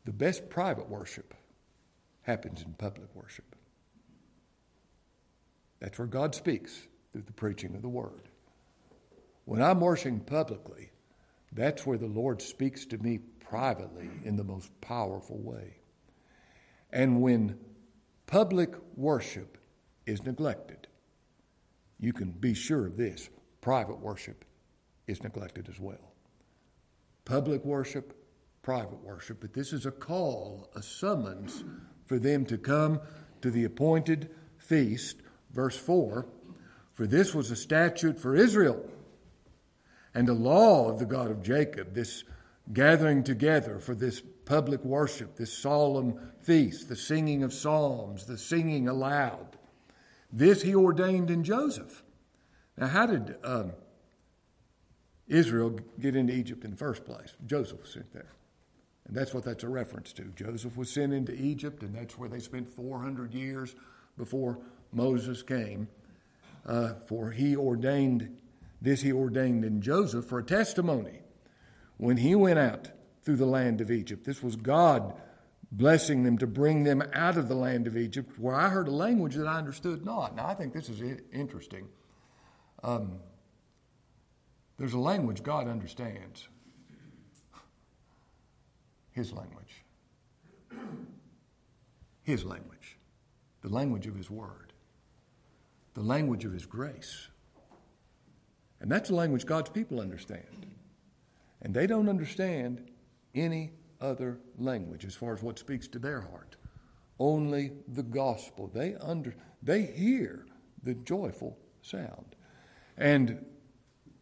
The 0.06 0.14
best 0.14 0.52
private 0.52 0.88
worship 0.88 1.34
happens 2.22 2.62
in 2.62 2.74
public 2.74 3.10
worship. 3.16 3.51
That's 5.82 5.98
where 5.98 6.08
God 6.08 6.34
speaks 6.34 6.88
through 7.12 7.24
the 7.24 7.34
preaching 7.34 7.76
of 7.76 7.82
the 7.82 7.90
word. 7.90 8.30
When 9.46 9.62
I'm 9.62 9.82
worshiping 9.82 10.22
publicly, 10.22 10.92
that's 11.52 11.86
where 11.86 11.98
the 11.98 12.08
Lord 12.08 12.42
speaks 12.42 12.86
to 12.86 12.98
me 13.00 13.18
privately 13.40 14.10
in 14.24 14.38
the 14.38 14.44
most 14.44 14.70
powerful 14.80 15.40
way. 15.40 15.76
And 16.94 17.22
when 17.22 17.58
public 18.28 18.76
worship 18.96 19.58
is 20.06 20.24
neglected, 20.24 20.88
you 22.00 22.14
can 22.14 22.32
be 22.32 22.54
sure 22.54 22.88
of 22.88 22.96
this 22.96 23.30
private 23.60 24.00
worship 24.00 24.46
is 25.08 25.22
neglected 25.24 25.68
as 25.68 25.80
well. 25.80 26.14
Public 27.26 27.66
worship, 27.66 28.16
private 28.62 29.04
worship, 29.04 29.42
but 29.42 29.54
this 29.54 29.74
is 29.74 29.86
a 29.86 29.92
call, 29.92 30.70
a 30.76 30.82
summons 30.82 31.64
for 32.06 32.20
them 32.20 32.46
to 32.46 32.58
come 32.58 33.00
to 33.42 33.52
the 33.52 33.64
appointed 33.66 34.30
feast 34.58 35.18
Verse 35.54 35.78
4 35.78 36.26
For 36.94 37.08
this 37.08 37.34
was 37.34 37.52
a 37.52 37.56
statute 37.56 38.20
for 38.20 38.36
Israel 38.36 38.84
and 40.14 40.28
a 40.28 40.34
law 40.34 40.90
of 40.90 41.00
the 41.00 41.06
God 41.06 41.32
of 41.32 41.42
Jacob, 41.42 41.94
this 41.94 42.24
gathering 42.74 43.24
together 43.24 43.80
for 43.80 43.96
this 43.96 44.22
public 44.46 44.84
worship, 44.84 45.36
this 45.36 45.58
solemn 45.58 46.20
feast, 46.40 46.90
the 46.90 46.96
singing 46.96 47.44
of 47.44 47.54
psalms, 47.54 48.26
the 48.26 48.38
singing 48.38 48.88
aloud. 48.88 49.58
This 50.32 50.62
he 50.62 50.76
ordained 50.76 51.30
in 51.30 51.44
Joseph. 51.44 52.04
Now, 52.78 52.88
how 52.88 53.06
did 53.06 53.36
um, 53.44 53.74
Israel 55.28 55.80
get 56.00 56.16
into 56.16 56.34
Egypt 56.34 56.64
in 56.64 56.72
the 56.72 56.78
first 56.78 57.06
place? 57.06 57.36
Joseph 57.46 57.82
was 57.82 57.94
sent 57.94 58.14
there. 58.14 58.34
And 59.08 59.16
that's 59.16 59.34
what 59.34 59.44
that's 59.44 59.64
a 59.64 59.70
reference 59.70 60.14
to. 60.14 60.24
Joseph 60.36 60.78
was 60.78 60.90
sent 60.90 61.14
into 61.14 61.34
Egypt, 61.34 61.84
and 61.84 61.94
that's 61.94 62.18
where 62.18 62.30
they 62.30 62.40
spent 62.40 62.74
400 62.74 63.34
years 63.34 63.76
before 64.18 64.60
Moses 64.92 65.44
came, 65.44 65.88
uh, 66.66 66.94
for 67.06 67.32
he 67.32 67.56
ordained 67.56 68.38
this, 68.82 69.02
he 69.02 69.12
ordained 69.12 69.64
in 69.64 69.82
Joseph 69.82 70.26
for 70.26 70.40
a 70.40 70.44
testimony 70.44 71.20
when 71.98 72.18
he 72.18 72.34
went 72.34 72.58
out 72.58 72.90
through 73.24 73.36
the 73.36 73.46
land 73.46 73.80
of 73.80 73.92
Egypt. 73.92 74.26
This 74.26 74.42
was 74.42 74.56
God 74.56 75.14
blessing 75.72 76.24
them 76.24 76.38
to 76.40 76.48
bring 76.48 76.84
them 76.84 77.04
out 77.14 77.38
of 77.38 77.48
the 77.48 77.56
land 77.56 77.88
of 77.88 77.96
Egypt, 77.96 78.38
where 78.38 78.56
I 78.56 78.70
heard 78.70 78.88
a 78.88 78.92
language 78.92 79.36
that 79.36 79.48
I 79.48 79.58
understood 79.58 80.04
not. 80.04 80.36
Now, 80.36 80.48
I 80.48 80.54
think 80.54 80.74
this 80.74 80.90
is 80.90 81.02
interesting. 81.32 81.88
Um, 82.84 83.20
there's 84.78 84.94
a 84.94 85.00
language 85.00 85.44
God 85.44 85.68
understands 85.68 86.48
His 89.12 89.32
language. 89.32 89.86
His 92.24 92.44
language. 92.44 92.98
The 93.62 93.70
language 93.70 94.08
of 94.08 94.16
His 94.16 94.30
Word 94.30 94.71
the 95.94 96.02
language 96.02 96.46
of 96.46 96.54
His 96.54 96.66
grace. 96.66 97.28
And 98.80 98.92
that's 98.92 99.10
the 99.10 99.16
language 99.16 99.46
God's 99.46 99.70
people 99.70 100.00
understand. 100.00 100.66
And 101.62 101.74
they 101.74 101.86
don't 101.86 102.10
understand 102.10 102.90
any 103.36 103.72
other 104.00 104.40
language 104.58 105.06
as 105.06 105.14
far 105.16 105.34
as 105.34 105.44
what 105.44 105.60
speaks 105.60 105.88
to 105.90 106.00
their 106.00 106.22
heart. 106.22 106.56
Only 107.20 107.72
the 107.88 108.04
gospel. 108.04 108.68
They 108.74 108.96
under 108.96 109.36
they 109.62 109.84
hear 109.84 110.46
the 110.84 110.96
joyful 110.96 111.58
sound. 111.82 112.36
And 112.98 113.46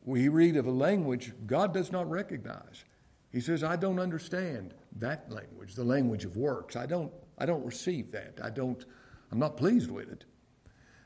we 0.04 0.28
read 0.28 0.58
of 0.58 0.66
a 0.66 0.72
language 0.72 1.34
God 1.46 1.74
does 1.74 1.92
not 1.92 2.10
recognize. 2.10 2.84
He 3.32 3.40
says, 3.40 3.64
I 3.64 3.76
don't 3.76 4.00
understand 4.00 4.74
that 4.98 5.32
language, 5.32 5.76
the 5.76 5.84
language 5.84 6.26
of 6.26 6.36
works. 6.36 6.76
I 6.76 6.86
don't, 6.86 7.12
I 7.38 7.46
don't 7.46 7.64
receive 7.64 8.12
that. 8.12 8.40
I 8.44 8.50
don't, 8.50 8.84
I'm 9.32 9.40
not 9.40 9.56
pleased 9.56 9.92
with 9.92 10.12
it. 10.12 10.26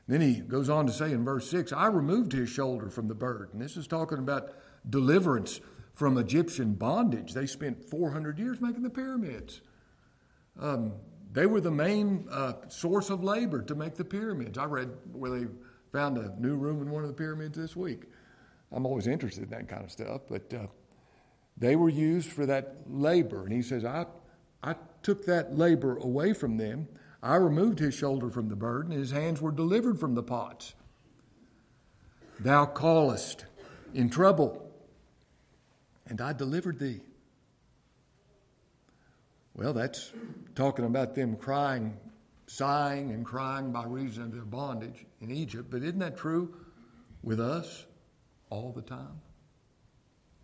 Then 0.06 0.20
he 0.20 0.34
goes 0.40 0.68
on 0.68 0.86
to 0.86 0.92
say 0.92 1.12
in 1.12 1.24
verse 1.24 1.48
6, 1.50 1.72
I 1.72 1.86
removed 1.86 2.32
his 2.32 2.48
shoulder 2.48 2.90
from 2.90 3.08
the 3.08 3.14
bird. 3.14 3.50
And 3.52 3.60
this 3.60 3.76
is 3.76 3.86
talking 3.86 4.18
about 4.18 4.50
deliverance 4.88 5.60
from 5.94 6.18
Egyptian 6.18 6.74
bondage. 6.74 7.32
They 7.32 7.46
spent 7.46 7.82
400 7.88 8.38
years 8.38 8.60
making 8.60 8.82
the 8.82 8.90
pyramids. 8.90 9.62
Um, 10.60 10.92
they 11.32 11.46
were 11.46 11.60
the 11.60 11.70
main 11.70 12.28
uh, 12.30 12.54
source 12.68 13.10
of 13.10 13.24
labor 13.24 13.62
to 13.62 13.74
make 13.74 13.94
the 13.94 14.04
pyramids. 14.04 14.58
I 14.58 14.66
read 14.66 14.90
where 15.12 15.30
they 15.30 15.46
found 15.92 16.18
a 16.18 16.34
new 16.38 16.56
room 16.56 16.82
in 16.82 16.90
one 16.90 17.02
of 17.02 17.08
the 17.08 17.14
pyramids 17.14 17.56
this 17.56 17.74
week. 17.74 18.02
I'm 18.72 18.86
always 18.86 19.06
interested 19.06 19.44
in 19.44 19.50
that 19.50 19.68
kind 19.68 19.84
of 19.84 19.90
stuff, 19.90 20.22
but 20.28 20.52
uh, 20.52 20.66
they 21.56 21.76
were 21.76 21.88
used 21.88 22.30
for 22.30 22.46
that 22.46 22.76
labor. 22.86 23.44
And 23.44 23.52
he 23.52 23.62
says, 23.62 23.84
I, 23.84 24.06
I 24.62 24.74
took 25.02 25.24
that 25.26 25.56
labor 25.56 25.96
away 25.98 26.32
from 26.32 26.56
them. 26.56 26.88
I 27.24 27.36
removed 27.36 27.78
his 27.78 27.94
shoulder 27.94 28.28
from 28.28 28.50
the 28.50 28.56
burden, 28.56 28.92
and 28.92 29.00
his 29.00 29.10
hands 29.10 29.40
were 29.40 29.50
delivered 29.50 29.98
from 29.98 30.14
the 30.14 30.22
pots. 30.22 30.74
Thou 32.38 32.66
callest 32.66 33.46
in 33.94 34.10
trouble, 34.10 34.70
and 36.06 36.20
I 36.20 36.34
delivered 36.34 36.78
thee. 36.78 37.00
Well, 39.54 39.72
that's 39.72 40.12
talking 40.54 40.84
about 40.84 41.14
them 41.14 41.36
crying, 41.36 41.96
sighing, 42.46 43.10
and 43.12 43.24
crying 43.24 43.72
by 43.72 43.84
reason 43.86 44.24
of 44.24 44.32
their 44.32 44.42
bondage 44.42 45.06
in 45.22 45.30
Egypt. 45.30 45.70
But 45.70 45.82
isn't 45.82 46.00
that 46.00 46.18
true 46.18 46.54
with 47.22 47.40
us 47.40 47.86
all 48.50 48.70
the 48.70 48.82
time? 48.82 49.22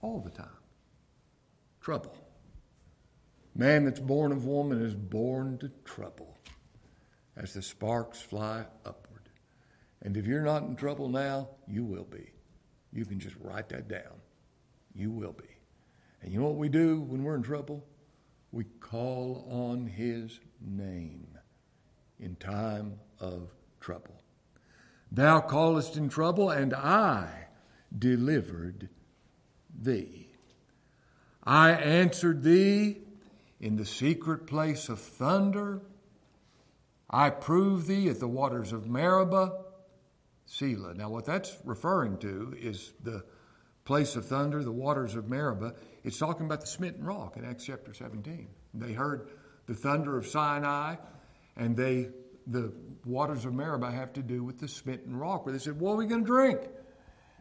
All 0.00 0.20
the 0.20 0.30
time 0.30 0.48
trouble. 1.80 2.14
Man 3.54 3.84
that's 3.84 4.00
born 4.00 4.32
of 4.32 4.44
woman 4.44 4.80
is 4.80 4.94
born 4.94 5.58
to 5.58 5.70
trouble 5.84 6.36
as 7.36 7.54
the 7.54 7.62
sparks 7.62 8.20
fly 8.20 8.64
upward. 8.84 9.28
And 10.02 10.16
if 10.16 10.26
you're 10.26 10.42
not 10.42 10.62
in 10.62 10.76
trouble 10.76 11.08
now, 11.08 11.48
you 11.66 11.84
will 11.84 12.04
be. 12.04 12.30
You 12.92 13.04
can 13.04 13.20
just 13.20 13.36
write 13.40 13.68
that 13.68 13.88
down. 13.88 14.20
You 14.94 15.10
will 15.10 15.32
be. 15.32 15.44
And 16.22 16.32
you 16.32 16.40
know 16.40 16.46
what 16.46 16.56
we 16.56 16.68
do 16.68 17.00
when 17.00 17.22
we're 17.22 17.36
in 17.36 17.42
trouble? 17.42 17.84
We 18.52 18.64
call 18.64 19.46
on 19.50 19.86
His 19.86 20.40
name 20.60 21.38
in 22.18 22.36
time 22.36 22.98
of 23.18 23.50
trouble. 23.80 24.22
Thou 25.12 25.40
callest 25.40 25.96
in 25.96 26.08
trouble, 26.08 26.50
and 26.50 26.74
I 26.74 27.48
delivered 27.96 28.88
thee. 29.72 30.28
I 31.42 31.70
answered 31.70 32.42
thee 32.42 32.98
in 33.60 33.76
the 33.76 33.86
secret 33.86 34.46
place 34.46 34.88
of 34.88 35.00
thunder. 35.00 35.80
I 37.10 37.30
proved 37.30 37.88
thee 37.88 38.08
at 38.08 38.20
the 38.20 38.28
waters 38.28 38.72
of 38.72 38.86
Meribah, 38.86 39.52
Selah. 40.46 40.94
Now, 40.94 41.10
what 41.10 41.24
that's 41.24 41.58
referring 41.64 42.18
to 42.18 42.54
is 42.58 42.92
the 43.02 43.24
place 43.84 44.14
of 44.14 44.26
thunder, 44.26 44.62
the 44.62 44.70
waters 44.70 45.16
of 45.16 45.28
Meribah. 45.28 45.74
It's 46.04 46.18
talking 46.18 46.46
about 46.46 46.60
the 46.60 46.66
smitten 46.68 47.04
rock 47.04 47.36
in 47.36 47.44
Acts 47.44 47.64
chapter 47.64 47.92
17. 47.92 48.48
They 48.74 48.92
heard 48.92 49.30
the 49.66 49.74
thunder 49.74 50.16
of 50.16 50.26
Sinai, 50.26 50.96
and 51.56 51.76
they 51.76 52.10
the 52.46 52.72
waters 53.04 53.44
of 53.44 53.54
Meribah 53.54 53.90
have 53.90 54.12
to 54.14 54.22
do 54.22 54.42
with 54.42 54.58
the 54.58 54.68
smitten 54.68 55.16
rock, 55.16 55.46
where 55.46 55.52
they 55.52 55.58
said, 55.58 55.78
What 55.78 55.92
are 55.92 55.96
we 55.96 56.06
going 56.06 56.22
to 56.22 56.26
drink? 56.26 56.60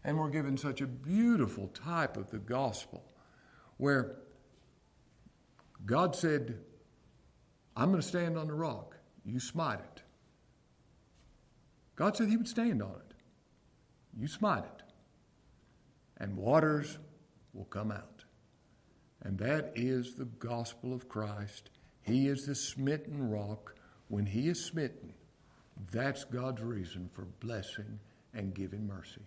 And 0.04 0.18
we're 0.18 0.30
given 0.30 0.58
such 0.58 0.82
a 0.82 0.88
beautiful 0.88 1.68
type 1.68 2.16
of 2.16 2.30
the 2.32 2.38
gospel 2.38 3.04
where 3.78 4.16
God 5.86 6.16
said, 6.16 6.60
I'm 7.76 7.90
going 7.90 8.02
to 8.02 8.08
stand 8.08 8.38
on 8.38 8.48
the 8.48 8.54
rock. 8.54 8.99
You 9.26 9.40
smite 9.40 9.80
it. 9.80 10.02
God 11.96 12.16
said 12.16 12.30
He 12.30 12.38
would 12.38 12.48
stand 12.48 12.82
on 12.82 12.92
it. 12.92 13.14
You 14.18 14.28
smite 14.28 14.64
it. 14.64 14.84
And 16.18 16.38
waters 16.38 16.98
will 17.54 17.66
come 17.66 17.92
out. 17.92 18.24
And 19.22 19.38
that 19.40 19.74
is 19.76 20.16
the 20.16 20.26
gospel 20.26 20.94
of 20.94 21.10
Christ. 21.10 21.70
He 22.02 22.28
is 22.28 22.46
the 22.46 22.56
smitten 22.56 23.30
rock. 23.30 23.76
When 24.08 24.26
He 24.26 24.48
is 24.48 24.66
smitten, 24.66 25.14
that's 25.92 26.24
God's 26.24 26.62
reason 26.62 27.10
for 27.14 27.26
blessing 27.40 28.00
and 28.34 28.54
giving 28.54 28.88
mercy. 28.88 29.22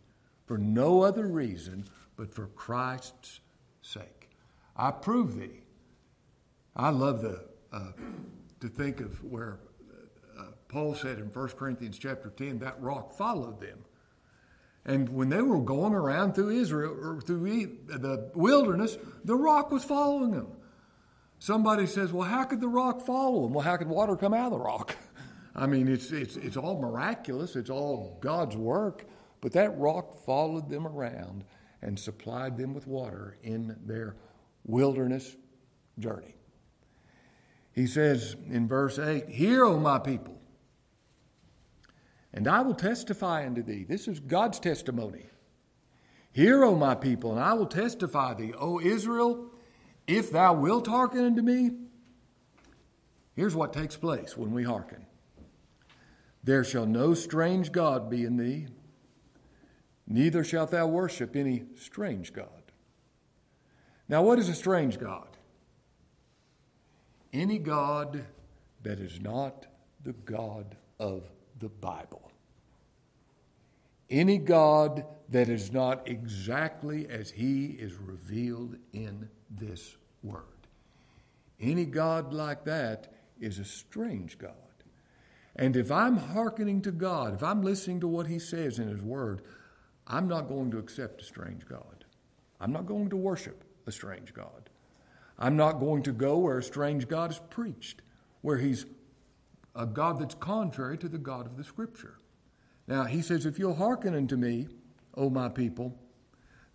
For 0.47 0.59
no 0.59 1.03
other 1.03 1.27
reason 1.27 1.85
but 2.17 2.35
for 2.35 2.47
Christ's 2.49 3.41
sake. 3.83 4.31
I 4.77 4.91
prove 4.91 5.39
thee. 5.39 5.63
I 6.75 6.91
love 6.91 7.23
the, 7.23 7.45
uh, 7.73 7.93
to 8.61 8.69
think 8.69 9.01
of 9.01 9.23
where 9.25 9.59
Paul 10.69 10.95
said 10.95 11.19
in 11.19 11.27
1 11.27 11.49
Corinthians 11.51 11.99
chapter 11.99 12.31
10, 12.31 12.61
that 12.61 12.81
rock 12.81 13.17
followed 13.17 13.61
them. 13.61 13.85
And 14.85 15.09
when 15.11 15.29
they 15.29 15.43
were 15.43 15.61
going 15.61 15.95
around 15.95 16.35
through 16.35 16.51
Israel 16.61 16.97
or 17.01 17.21
through 17.21 17.45
the 17.87 18.31
wilderness, 18.35 18.99
the 19.25 19.37
rock 19.37 19.71
was 19.71 19.85
following 19.85 20.33
them. 20.33 20.49
Somebody 21.39 21.87
says, 21.87 22.13
well, 22.13 22.29
how 22.29 22.45
could 22.45 22.61
the 22.61 22.69
rock 22.69 23.05
follow 23.05 23.43
them? 23.43 23.53
Well, 23.53 23.65
how 23.65 23.77
could 23.77 23.89
water 23.89 24.17
come 24.17 24.35
out 24.35 24.53
of 24.53 24.59
the 24.59 24.65
rock? 24.65 24.97
I 25.55 25.67
mean, 25.67 25.89
it's, 25.89 26.11
it's, 26.11 26.37
it's 26.37 26.57
all 26.57 26.81
miraculous, 26.81 27.57
it's 27.57 27.71
all 27.71 28.19
God's 28.21 28.57
work, 28.57 29.05
but 29.41 29.53
that 29.53 29.79
rock 29.79 30.25
followed 30.25 30.69
them 30.71 30.87
around 30.87 31.45
and 31.83 31.99
supplied 31.99 32.57
them 32.57 32.75
with 32.75 32.87
water 32.87 33.37
in 33.43 33.77
their 33.85 34.17
wilderness 34.65 35.37
journey. 35.99 36.37
He 37.73 37.87
says 37.87 38.37
in 38.51 38.69
verse 38.69 38.99
8, 38.99 39.29
Hear, 39.29 39.65
O 39.65 39.79
my 39.79 39.99
people, 39.99 40.39
and 42.33 42.47
I 42.47 42.61
will 42.61 42.75
testify 42.75 43.47
unto 43.47 43.63
thee. 43.63 43.85
This 43.85 44.09
is 44.09 44.21
God's 44.21 44.59
testimony. 44.59 45.27
Hear, 46.33 46.65
O 46.65 46.75
my 46.75 46.95
people, 46.95 47.33
and 47.33 47.41
I 47.41 47.55
will 47.55 47.67
testify 47.67 48.35
thee, 48.35 48.53
O 48.59 48.81
Israel, 48.81 49.51
if 50.07 50.31
thou 50.31 50.55
wilt 50.55 50.87
hearken 50.87 51.25
unto 51.25 51.43
me. 51.43 51.73
Here's 53.35 53.55
what 53.55 53.73
takes 53.73 53.97
place 53.97 54.37
when 54.37 54.53
we 54.53 54.65
hearken 54.65 55.07
There 56.45 56.65
shall 56.65 56.87
no 56.87 57.15
strange 57.15 57.73
God 57.73 58.11
be 58.11 58.25
in 58.25 58.37
thee, 58.37 58.67
neither 60.07 60.45
shalt 60.45 60.71
thou 60.71 60.87
worship 60.87 61.37
any 61.37 61.65
strange 61.77 62.35
God. 62.35 62.49
Now, 64.09 64.23
what 64.23 64.39
is 64.39 64.51
a 64.51 64.55
strange 64.55 64.99
God? 64.99 65.32
Any 67.33 67.59
God 67.59 68.25
that 68.83 68.99
is 68.99 69.21
not 69.21 69.67
the 70.05 70.13
God 70.13 70.77
of 70.99 71.25
the 71.59 71.69
Bible. 71.69 72.31
Any 74.11 74.37
God 74.37 75.07
that 75.31 75.49
is 75.49 75.73
not 75.73 76.07
exactly 76.07 77.09
as 77.09 77.31
He 77.31 77.67
is 77.67 77.95
revealed 77.95 78.77
in 78.93 79.29
this 79.51 79.97
Word. 80.23 80.43
Any 81.59 81.87
God 81.87 82.33
like 82.35 82.65
that 82.65 83.15
is 83.41 83.59
a 83.59 83.65
strange 83.65 84.37
God. 84.37 84.51
And 85.57 85.77
if 85.77 85.91
I'm 85.91 86.17
hearkening 86.17 86.83
to 86.83 86.93
God, 86.93 87.35
if 87.35 87.43
I'm 87.43 87.63
listening 87.63 88.01
to 88.01 88.09
what 88.09 88.27
He 88.27 88.39
says 88.39 88.79
in 88.79 88.89
His 88.89 89.01
Word, 89.01 89.43
I'm 90.07 90.29
not 90.29 90.49
going 90.49 90.71
to 90.73 90.79
accept 90.79 91.23
a 91.23 91.25
strange 91.25 91.67
God. 91.67 92.05
I'm 92.61 92.73
not 92.73 92.87
going 92.87 93.09
to 93.11 93.17
worship 93.17 93.65
a 93.87 93.93
strange 93.93 94.35
God. 94.35 94.69
I'm 95.43 95.57
not 95.57 95.81
going 95.81 96.05
to 96.05 96.13
go 96.13 96.39
where 96.39 96.59
a 96.59 96.63
strange 96.63 97.09
God 97.09 97.33
is 97.33 97.41
preached, 97.51 98.01
where 98.43 98.59
he's 98.59 98.87
a 99.75 99.85
God 99.85 100.21
that's 100.21 100.37
contrary 100.37 100.97
to 100.99 101.09
the 101.09 101.19
God 101.19 101.47
of 101.47 101.57
the 101.57 101.65
Scripture. 101.65 102.15
Now, 102.87 103.05
he 103.05 103.23
says, 103.23 103.45
If 103.45 103.59
you'll 103.59 103.75
hearken 103.75 104.15
unto 104.15 104.37
me, 104.37 104.69
O 105.17 105.29
my 105.31 105.49
people, 105.49 105.99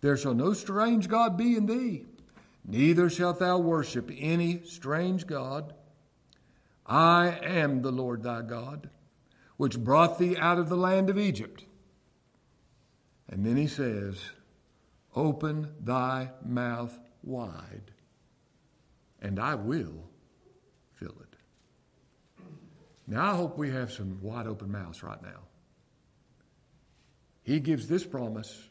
there 0.02 0.18
shall 0.18 0.34
no 0.34 0.52
strange 0.52 1.08
God 1.08 1.38
be 1.38 1.56
in 1.56 1.64
thee, 1.64 2.04
neither 2.66 3.08
shalt 3.08 3.38
thou 3.38 3.56
worship 3.56 4.10
any 4.14 4.62
strange 4.64 5.26
God. 5.26 5.72
I 6.84 7.38
am 7.42 7.80
the 7.80 7.90
Lord 7.90 8.22
thy 8.22 8.42
God, 8.42 8.90
which 9.56 9.82
brought 9.82 10.18
thee 10.18 10.36
out 10.36 10.58
of 10.58 10.68
the 10.68 10.76
land 10.76 11.08
of 11.08 11.18
Egypt. 11.18 11.64
And 13.30 13.46
then 13.46 13.56
he 13.56 13.66
says, 13.66 14.20
Open 15.16 15.72
thy 15.80 16.32
mouth 16.44 16.98
wide, 17.22 17.92
and 19.20 19.38
I 19.38 19.54
will 19.54 20.08
fill 20.94 21.16
it. 21.20 21.36
Now, 23.06 23.32
I 23.32 23.36
hope 23.36 23.56
we 23.56 23.70
have 23.70 23.92
some 23.92 24.18
wide 24.22 24.46
open 24.46 24.70
mouths 24.70 25.02
right 25.02 25.22
now. 25.22 25.40
He 27.42 27.60
gives 27.60 27.88
this 27.88 28.04
promise 28.04 28.68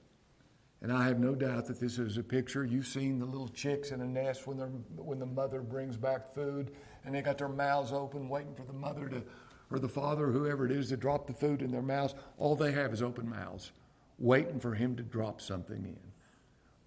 And 0.82 0.92
I 0.92 1.08
have 1.08 1.20
no 1.20 1.34
doubt 1.34 1.66
that 1.68 1.80
this 1.80 1.98
is 1.98 2.18
a 2.18 2.24
picture. 2.24 2.64
You've 2.64 2.88
seen 2.88 3.20
the 3.20 3.26
little 3.26 3.48
chicks 3.48 3.92
in 3.92 4.02
a 4.02 4.06
nest 4.06 4.46
when, 4.46 4.58
when 4.96 5.20
the 5.20 5.26
mother 5.26 5.62
brings 5.62 5.98
back 5.98 6.34
food 6.34 6.72
and 7.04 7.16
they 7.16 7.22
got 7.22 7.38
their 7.40 7.50
mouths 7.50 7.92
open 7.92 8.30
waiting 8.30 8.54
for 8.54 8.64
the 8.64 8.74
mother 8.74 9.10
to, 9.10 9.24
or 9.72 9.80
the 9.80 9.90
father, 9.90 10.28
whoever 10.28 10.66
it 10.66 10.72
is, 10.72 10.90
to 10.90 10.98
drop 10.98 11.26
the 11.26 11.34
food 11.34 11.62
in 11.62 11.72
their 11.72 11.82
mouths. 11.82 12.14
All 12.38 12.56
they 12.56 12.72
have 12.74 12.94
is 12.94 13.02
open 13.02 13.28
mouths, 13.28 13.72
waiting 14.20 14.60
for 14.60 14.76
him 14.76 14.96
to 14.98 15.04
drop 15.04 15.42
something 15.42 15.84
in. 15.84 16.00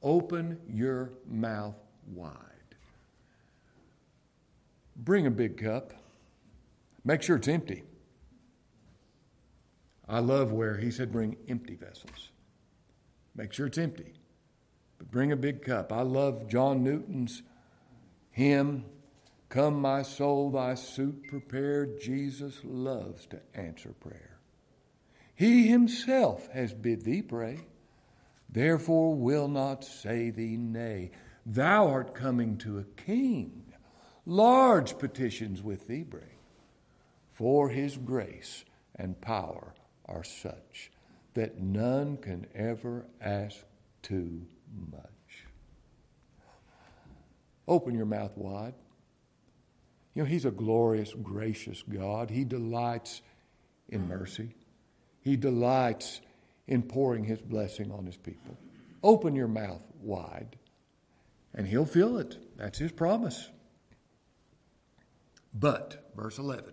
Open 0.03 0.59
your 0.69 1.13
mouth 1.27 1.79
wide. 2.15 2.50
Bring 4.97 5.27
a 5.27 5.31
big 5.31 5.57
cup. 5.57 5.93
Make 7.05 7.23
sure 7.23 7.37
it's 7.37 7.49
empty. 7.49 7.85
I 10.09 10.19
love 10.19 10.53
where 10.53 10.77
he 10.77 10.91
said, 10.91 11.13
bring 11.13 11.37
empty 11.49 11.77
vessels. 11.77 12.31
Make 13.35 13.53
sure 13.53 13.67
it's 13.67 13.79
empty, 13.79 14.13
but 14.99 15.11
bring 15.11 15.31
a 15.31 15.37
big 15.37 15.63
cup. 15.65 15.93
I 15.93 16.03
love 16.03 16.49
John 16.49 16.83
Newton's 16.83 17.43
hymn, 18.31 18.85
Come, 19.51 19.81
my 19.81 20.03
soul, 20.03 20.53
thy 20.53 20.75
suit 20.75 21.25
prepared. 21.29 22.01
Jesus 22.01 22.61
loves 22.63 23.27
to 23.27 23.41
answer 23.53 23.91
prayer. 23.99 24.39
He 25.35 25.67
himself 25.67 26.49
has 26.53 26.73
bid 26.73 27.03
thee 27.03 27.21
pray, 27.21 27.59
therefore 28.49 29.17
will 29.17 29.49
not 29.49 29.85
say 29.85 30.31
thee 30.31 30.57
nay. 30.57 31.11
Thou 31.45 31.89
art 31.89 32.15
coming 32.15 32.59
to 32.59 32.79
a 32.79 32.85
king, 32.85 33.70
large 34.31 34.97
petitions 34.97 35.61
with 35.61 35.89
thee 35.89 36.05
bring, 36.05 36.23
for 37.33 37.69
his 37.69 37.97
grace 37.97 38.65
and 38.95 39.21
power 39.21 39.75
are 40.07 40.23
such 40.23 40.93
that 41.35 41.61
none 41.61 42.17
can 42.17 42.47
ever 42.55 43.07
ask 43.21 43.57
too 44.03 44.47
much. 44.93 45.47
Open 47.67 47.95
your 47.95 48.07
mouth 48.07 48.37
wide. 48.37 48.75
You 50.15 50.23
know, 50.23 50.29
He's 50.29 50.45
a 50.45 50.51
glorious, 50.51 51.13
gracious 51.23 51.83
God. 51.83 52.31
He 52.31 52.45
delights 52.45 53.23
in 53.89 54.07
mercy, 54.07 54.55
He 55.23 55.37
delights 55.37 56.21
in 56.69 56.83
pouring 56.83 57.25
His 57.25 57.41
blessing 57.41 57.91
on 57.91 58.07
His 58.07 58.17
people. 58.17 58.57
Open 59.03 59.35
your 59.35 59.49
mouth 59.49 59.83
wide, 60.01 60.57
and 61.55 61.67
He'll 61.67 61.85
fill 61.85 62.19
it. 62.19 62.39
That's 62.57 62.79
His 62.79 62.93
promise. 62.93 63.51
But, 65.53 66.11
verse 66.15 66.39
11, 66.39 66.73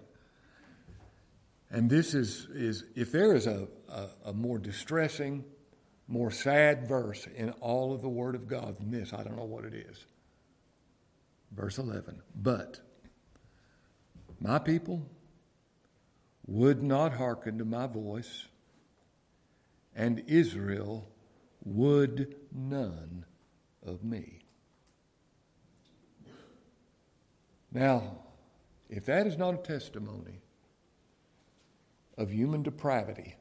and 1.69 1.89
this 1.89 2.13
is, 2.13 2.47
is 2.53 2.85
if 2.95 3.11
there 3.11 3.35
is 3.35 3.47
a, 3.47 3.67
a, 3.89 4.07
a, 4.25 4.33
more 4.33 4.57
distressing, 4.57 5.43
more 6.07 6.31
sad 6.31 6.87
verse 6.87 7.27
in 7.35 7.51
all 7.59 7.93
of 7.93 8.01
the 8.01 8.09
Word 8.09 8.35
of 8.35 8.47
God 8.47 8.77
than 8.79 8.91
this, 8.91 9.13
I 9.13 9.23
don't 9.23 9.35
know 9.35 9.43
what 9.43 9.65
it 9.65 9.73
is. 9.73 10.05
Verse 11.51 11.77
11. 11.77 12.21
But 12.35 12.79
my 14.39 14.59
people 14.59 15.05
would 16.45 16.81
not 16.83 17.13
hearken 17.13 17.57
to 17.57 17.65
my 17.65 17.87
voice, 17.87 18.45
and 19.95 20.23
Israel 20.27 21.09
would 21.65 22.35
none 22.53 23.25
of 23.85 24.03
me. 24.03 24.39
Now, 27.71 28.19
if 28.89 29.05
that 29.05 29.27
is 29.27 29.37
not 29.37 29.53
a 29.53 29.57
testimony 29.57 30.41
of 32.17 32.31
human 32.31 32.63
depravity, 32.63 33.35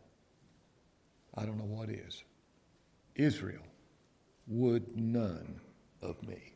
I 1.34 1.44
don't 1.44 1.58
know 1.58 1.64
what 1.64 1.90
is. 1.90 2.24
Israel 3.14 3.62
would 4.46 4.96
none 4.96 5.60
of 6.02 6.22
me. 6.26 6.52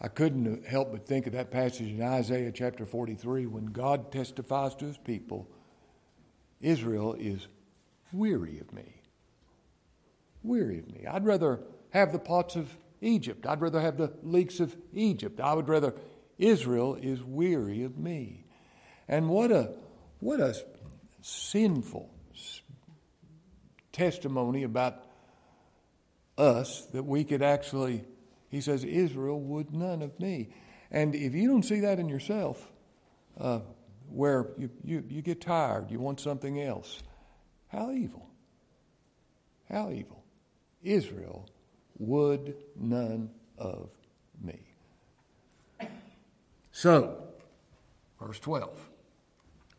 I 0.00 0.08
couldn't 0.08 0.66
help 0.66 0.92
but 0.92 1.06
think 1.06 1.26
of 1.26 1.32
that 1.32 1.50
passage 1.50 1.88
in 1.88 2.02
Isaiah 2.02 2.52
chapter 2.52 2.84
43 2.84 3.46
when 3.46 3.66
God 3.66 4.12
testifies 4.12 4.74
to 4.76 4.86
his 4.86 4.98
people 4.98 5.48
Israel 6.60 7.14
is 7.18 7.46
weary 8.12 8.58
of 8.58 8.72
me. 8.72 9.02
Weary 10.42 10.78
of 10.78 10.90
me. 10.90 11.06
I'd 11.06 11.26
rather 11.26 11.60
have 11.90 12.12
the 12.12 12.18
pots 12.18 12.56
of 12.56 12.76
Egypt. 13.00 13.46
I'd 13.46 13.60
rather 13.60 13.80
have 13.80 13.96
the 13.96 14.12
leeks 14.22 14.60
of 14.60 14.74
Egypt. 14.92 15.40
I 15.40 15.52
would 15.52 15.68
rather 15.68 15.94
Israel 16.38 16.94
is 16.94 17.22
weary 17.22 17.82
of 17.82 17.96
me. 17.98 18.44
And 19.08 19.28
what 19.28 19.50
a 19.50 19.72
what 20.20 20.40
a 20.40 20.54
sinful 21.20 22.10
testimony 23.92 24.64
about 24.64 25.02
us 26.36 26.86
that 26.92 27.04
we 27.04 27.24
could 27.24 27.42
actually, 27.42 28.04
he 28.50 28.60
says, 28.60 28.84
Israel 28.84 29.40
would 29.40 29.72
none 29.72 30.02
of 30.02 30.18
me. 30.18 30.50
And 30.90 31.14
if 31.14 31.34
you 31.34 31.48
don't 31.48 31.62
see 31.62 31.80
that 31.80 31.98
in 31.98 32.08
yourself, 32.08 32.70
uh, 33.40 33.60
where 34.08 34.48
you, 34.58 34.70
you, 34.82 35.04
you 35.08 35.22
get 35.22 35.40
tired, 35.40 35.90
you 35.90 35.98
want 35.98 36.20
something 36.20 36.60
else, 36.60 37.02
how 37.68 37.90
evil. 37.92 38.28
How 39.70 39.90
evil. 39.90 40.24
Israel 40.82 41.48
would 41.98 42.56
none 42.76 43.30
of 43.56 43.90
me. 44.42 44.73
So, 46.76 47.18
verse 48.20 48.40
12. 48.40 48.90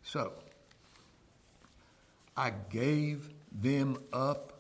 So, 0.01 0.31
I 2.37 2.53
gave 2.69 3.29
them 3.51 3.97
up 4.13 4.53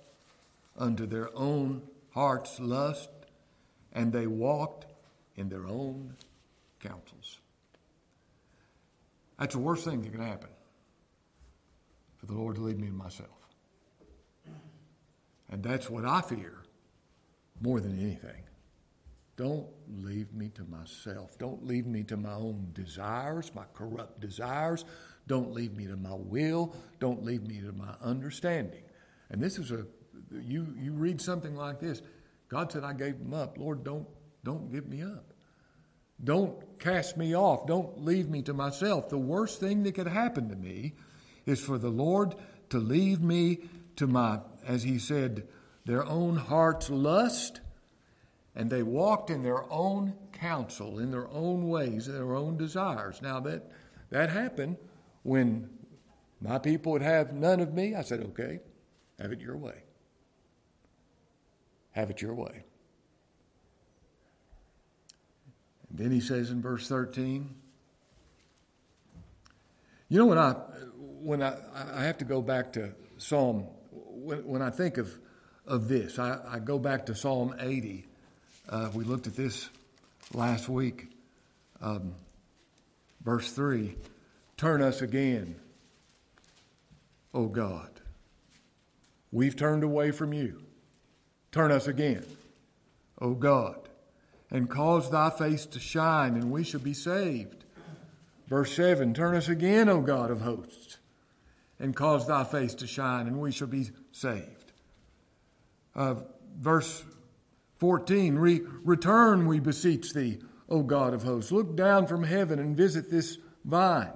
unto 0.77 1.05
their 1.05 1.29
own 1.33 1.81
heart's 2.11 2.59
lust, 2.59 3.09
and 3.93 4.11
they 4.11 4.27
walked 4.27 4.85
in 5.37 5.47
their 5.47 5.65
own 5.65 6.17
counsels. 6.81 7.39
That's 9.39 9.55
the 9.55 9.61
worst 9.61 9.85
thing 9.85 10.01
that 10.01 10.11
can 10.11 10.21
happen 10.21 10.49
for 12.17 12.25
the 12.25 12.33
Lord 12.33 12.57
to 12.57 12.61
lead 12.61 12.77
me 12.77 12.87
to 12.87 12.93
myself. 12.93 13.29
And 15.49 15.63
that's 15.63 15.89
what 15.89 16.03
I 16.03 16.19
fear 16.19 16.57
more 17.61 17.79
than 17.79 17.97
anything. 17.97 18.44
Don't 19.37 19.67
leave 19.87 20.33
me 20.33 20.49
to 20.49 20.63
myself. 20.63 21.37
Don't 21.37 21.65
leave 21.65 21.85
me 21.85 22.03
to 22.03 22.15
my 22.15 22.33
own 22.33 22.69
desires, 22.73 23.51
my 23.53 23.65
corrupt 23.73 24.21
desires. 24.21 24.85
Don't 25.27 25.53
leave 25.53 25.75
me 25.75 25.87
to 25.87 25.97
my 25.97 26.13
will. 26.13 26.73
Don't 26.99 27.23
leave 27.23 27.43
me 27.43 27.59
to 27.59 27.73
my 27.73 27.95
understanding. 28.01 28.83
And 29.29 29.41
this 29.41 29.57
is 29.57 29.71
a 29.71 29.85
you 30.31 30.73
you 30.79 30.93
read 30.93 31.21
something 31.21 31.55
like 31.55 31.79
this. 31.79 32.01
God 32.47 32.71
said, 32.71 32.83
I 32.83 32.93
gave 32.93 33.19
them 33.19 33.33
up. 33.33 33.57
Lord, 33.57 33.83
don't 33.83 34.07
don't 34.43 34.71
give 34.71 34.87
me 34.87 35.01
up. 35.01 35.33
Don't 36.23 36.79
cast 36.79 37.17
me 37.17 37.35
off. 37.35 37.67
Don't 37.67 38.05
leave 38.05 38.29
me 38.29 38.41
to 38.43 38.53
myself. 38.53 39.09
The 39.09 39.17
worst 39.17 39.59
thing 39.59 39.83
that 39.83 39.95
could 39.95 40.07
happen 40.07 40.49
to 40.49 40.55
me 40.55 40.93
is 41.45 41.59
for 41.59 41.77
the 41.77 41.89
Lord 41.89 42.35
to 42.69 42.77
leave 42.77 43.21
me 43.21 43.59
to 43.97 44.07
my, 44.07 44.39
as 44.65 44.83
he 44.83 44.97
said, 44.97 45.47
their 45.85 46.05
own 46.05 46.37
heart's 46.37 46.89
lust, 46.89 47.59
and 48.55 48.69
they 48.69 48.83
walked 48.83 49.29
in 49.29 49.43
their 49.43 49.69
own 49.71 50.13
counsel, 50.31 50.99
in 50.99 51.11
their 51.11 51.29
own 51.29 51.67
ways, 51.67 52.07
in 52.07 52.13
their 52.13 52.35
own 52.35 52.57
desires. 52.57 53.21
Now 53.21 53.39
that 53.41 53.69
that 54.09 54.29
happened 54.29 54.77
when 55.23 55.69
my 56.41 56.57
people 56.59 56.93
would 56.93 57.01
have 57.01 57.33
none 57.33 57.59
of 57.59 57.73
me, 57.73 57.95
I 57.95 58.01
said, 58.01 58.21
okay, 58.21 58.59
have 59.19 59.31
it 59.31 59.41
your 59.41 59.57
way. 59.57 59.83
Have 61.91 62.09
it 62.09 62.21
your 62.21 62.33
way. 62.33 62.63
And 65.89 65.99
then 65.99 66.11
he 66.11 66.19
says 66.19 66.51
in 66.51 66.61
verse 66.61 66.87
13, 66.87 67.55
you 70.07 70.19
know 70.19 70.25
when 70.25 70.37
I 70.37 70.51
when 71.21 71.41
I, 71.41 71.57
I 71.73 72.03
have 72.03 72.19
to 72.19 72.25
go 72.25 72.41
back 72.41 72.73
to 72.73 72.91
Psalm 73.17 73.65
when, 73.91 74.45
when 74.45 74.61
I 74.61 74.69
think 74.69 74.97
of 74.97 75.17
of 75.67 75.87
this, 75.87 76.19
I, 76.19 76.39
I 76.47 76.59
go 76.59 76.77
back 76.77 77.07
to 77.07 77.15
Psalm 77.15 77.55
80. 77.59 78.07
Uh, 78.67 78.89
we 78.93 79.03
looked 79.03 79.27
at 79.27 79.35
this 79.35 79.69
last 80.33 80.67
week. 80.67 81.09
Um, 81.81 82.15
verse 83.23 83.51
3 83.51 83.95
Turn 84.57 84.81
us 84.81 85.01
again, 85.01 85.55
O 87.33 87.47
God. 87.47 87.89
We've 89.31 89.55
turned 89.55 89.83
away 89.83 90.11
from 90.11 90.33
you. 90.33 90.61
Turn 91.51 91.71
us 91.71 91.87
again, 91.87 92.25
O 93.21 93.33
God, 93.33 93.89
and 94.49 94.69
cause 94.69 95.11
thy 95.11 95.29
face 95.29 95.65
to 95.67 95.79
shine, 95.79 96.35
and 96.35 96.51
we 96.51 96.63
shall 96.63 96.79
be 96.79 96.93
saved. 96.93 97.65
Verse 98.47 98.73
7 98.73 99.13
Turn 99.13 99.35
us 99.35 99.47
again, 99.47 99.89
O 99.89 100.01
God 100.01 100.31
of 100.31 100.41
hosts, 100.41 100.97
and 101.79 101.95
cause 101.95 102.27
thy 102.27 102.43
face 102.43 102.73
to 102.75 102.87
shine, 102.87 103.27
and 103.27 103.39
we 103.39 103.51
shall 103.51 103.67
be 103.67 103.89
saved. 104.11 104.71
Uh, 105.95 106.15
verse 106.59 107.03
14 107.77 108.35
Re- 108.35 108.61
Return, 108.83 109.47
we 109.47 109.59
beseech 109.59 110.13
thee, 110.13 110.39
O 110.69 110.83
God 110.83 111.13
of 111.13 111.23
hosts. 111.23 111.51
Look 111.51 111.75
down 111.75 112.07
from 112.07 112.23
heaven 112.23 112.59
and 112.59 112.75
visit 112.75 113.11
this 113.11 113.37
vine 113.63 114.13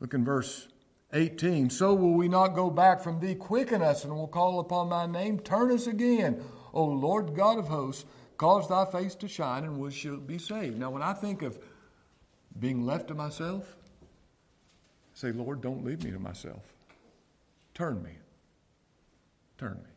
Look 0.00 0.14
in 0.14 0.24
verse 0.24 0.68
18. 1.12 1.70
So 1.70 1.94
will 1.94 2.14
we 2.14 2.28
not 2.28 2.48
go 2.48 2.70
back 2.70 3.00
from 3.00 3.20
thee. 3.20 3.34
Quicken 3.34 3.82
us, 3.82 4.04
and 4.04 4.14
we'll 4.14 4.26
call 4.26 4.60
upon 4.60 4.90
thy 4.90 5.06
name. 5.06 5.38
Turn 5.38 5.70
us 5.70 5.86
again, 5.86 6.42
O 6.72 6.84
Lord 6.84 7.34
God 7.34 7.58
of 7.58 7.68
hosts. 7.68 8.04
Cause 8.36 8.68
thy 8.68 8.84
face 8.84 9.14
to 9.16 9.28
shine, 9.28 9.64
and 9.64 9.78
we 9.78 9.90
shall 9.90 10.18
be 10.18 10.36
saved. 10.36 10.78
Now, 10.78 10.90
when 10.90 11.02
I 11.02 11.14
think 11.14 11.40
of 11.40 11.58
being 12.58 12.84
left 12.84 13.08
to 13.08 13.14
myself, 13.14 13.76
I 14.02 15.18
say, 15.18 15.32
Lord, 15.32 15.62
don't 15.62 15.82
leave 15.82 16.04
me 16.04 16.10
to 16.10 16.18
myself. 16.18 16.62
Turn 17.72 18.02
me. 18.02 18.10
Turn 19.56 19.80
me. 19.82 19.95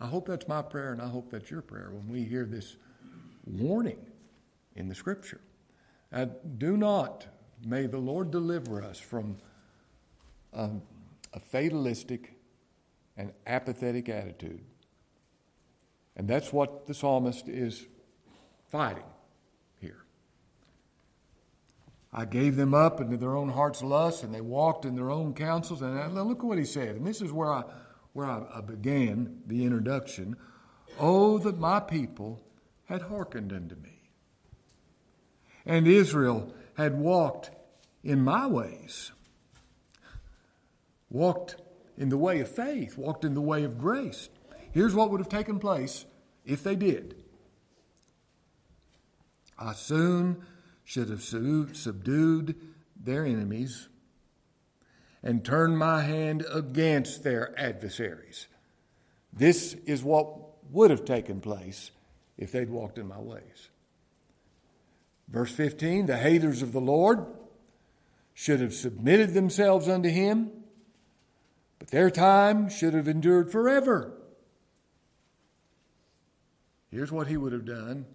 I 0.00 0.06
hope 0.06 0.26
that's 0.26 0.46
my 0.46 0.62
prayer, 0.62 0.92
and 0.92 1.00
I 1.00 1.08
hope 1.08 1.30
that's 1.30 1.50
your 1.50 1.62
prayer 1.62 1.90
when 1.90 2.08
we 2.08 2.24
hear 2.24 2.44
this 2.44 2.76
warning 3.46 3.98
in 4.74 4.88
the 4.88 4.94
Scripture. 4.94 5.40
Uh, 6.12 6.26
do 6.58 6.76
not, 6.76 7.26
may 7.64 7.86
the 7.86 7.98
Lord 7.98 8.30
deliver 8.30 8.82
us 8.82 8.98
from 8.98 9.38
um, 10.52 10.82
a 11.32 11.40
fatalistic 11.40 12.34
and 13.16 13.32
apathetic 13.46 14.08
attitude. 14.08 14.60
And 16.16 16.28
that's 16.28 16.52
what 16.52 16.86
the 16.86 16.94
psalmist 16.94 17.48
is 17.48 17.86
fighting 18.70 19.04
here. 19.80 20.04
I 22.12 22.24
gave 22.24 22.56
them 22.56 22.74
up 22.74 23.00
into 23.00 23.16
their 23.16 23.36
own 23.36 23.50
heart's 23.50 23.82
lust, 23.82 24.22
and 24.22 24.34
they 24.34 24.40
walked 24.40 24.84
in 24.84 24.94
their 24.94 25.10
own 25.10 25.34
counsels. 25.34 25.82
And 25.82 26.14
look 26.14 26.38
at 26.38 26.44
what 26.44 26.58
he 26.58 26.64
said. 26.64 26.96
And 26.96 27.06
this 27.06 27.20
is 27.20 27.32
where 27.32 27.52
I, 27.52 27.64
where 28.16 28.26
I 28.26 28.60
began 28.60 29.42
the 29.46 29.64
introduction. 29.64 30.36
Oh, 30.98 31.38
that 31.38 31.58
my 31.58 31.80
people 31.80 32.42
had 32.86 33.02
hearkened 33.02 33.52
unto 33.52 33.76
me, 33.76 34.10
and 35.64 35.86
Israel 35.86 36.52
had 36.76 36.98
walked 36.98 37.50
in 38.02 38.22
my 38.22 38.46
ways 38.46 39.12
walked 41.10 41.56
in 41.96 42.08
the 42.08 42.18
way 42.18 42.40
of 42.40 42.48
faith, 42.48 42.98
walked 42.98 43.24
in 43.24 43.34
the 43.34 43.40
way 43.40 43.64
of 43.64 43.78
grace. 43.78 44.28
Here's 44.72 44.94
what 44.94 45.10
would 45.10 45.20
have 45.20 45.28
taken 45.28 45.58
place 45.58 46.04
if 46.44 46.62
they 46.62 46.76
did. 46.76 47.22
I 49.58 49.72
soon 49.72 50.44
should 50.84 51.08
have 51.08 51.22
subdued 51.22 52.56
their 52.94 53.24
enemies 53.24 53.88
and 55.26 55.44
turn 55.44 55.76
my 55.76 56.02
hand 56.02 56.46
against 56.52 57.24
their 57.24 57.52
adversaries. 57.58 58.46
This 59.32 59.74
is 59.84 60.04
what 60.04 60.28
would 60.70 60.92
have 60.92 61.04
taken 61.04 61.40
place 61.40 61.90
if 62.38 62.52
they'd 62.52 62.70
walked 62.70 62.96
in 62.96 63.08
my 63.08 63.18
ways. 63.18 63.70
Verse 65.28 65.50
15 65.50 66.06
the 66.06 66.16
haters 66.16 66.62
of 66.62 66.70
the 66.70 66.80
Lord 66.80 67.26
should 68.34 68.60
have 68.60 68.72
submitted 68.72 69.34
themselves 69.34 69.88
unto 69.88 70.08
him 70.08 70.52
but 71.80 71.88
their 71.88 72.08
time 72.08 72.68
should 72.68 72.94
have 72.94 73.08
endured 73.08 73.50
forever. 73.50 74.12
Here's 76.88 77.10
what 77.10 77.26
he 77.26 77.36
would 77.36 77.52
have 77.52 77.66
done, 77.66 78.06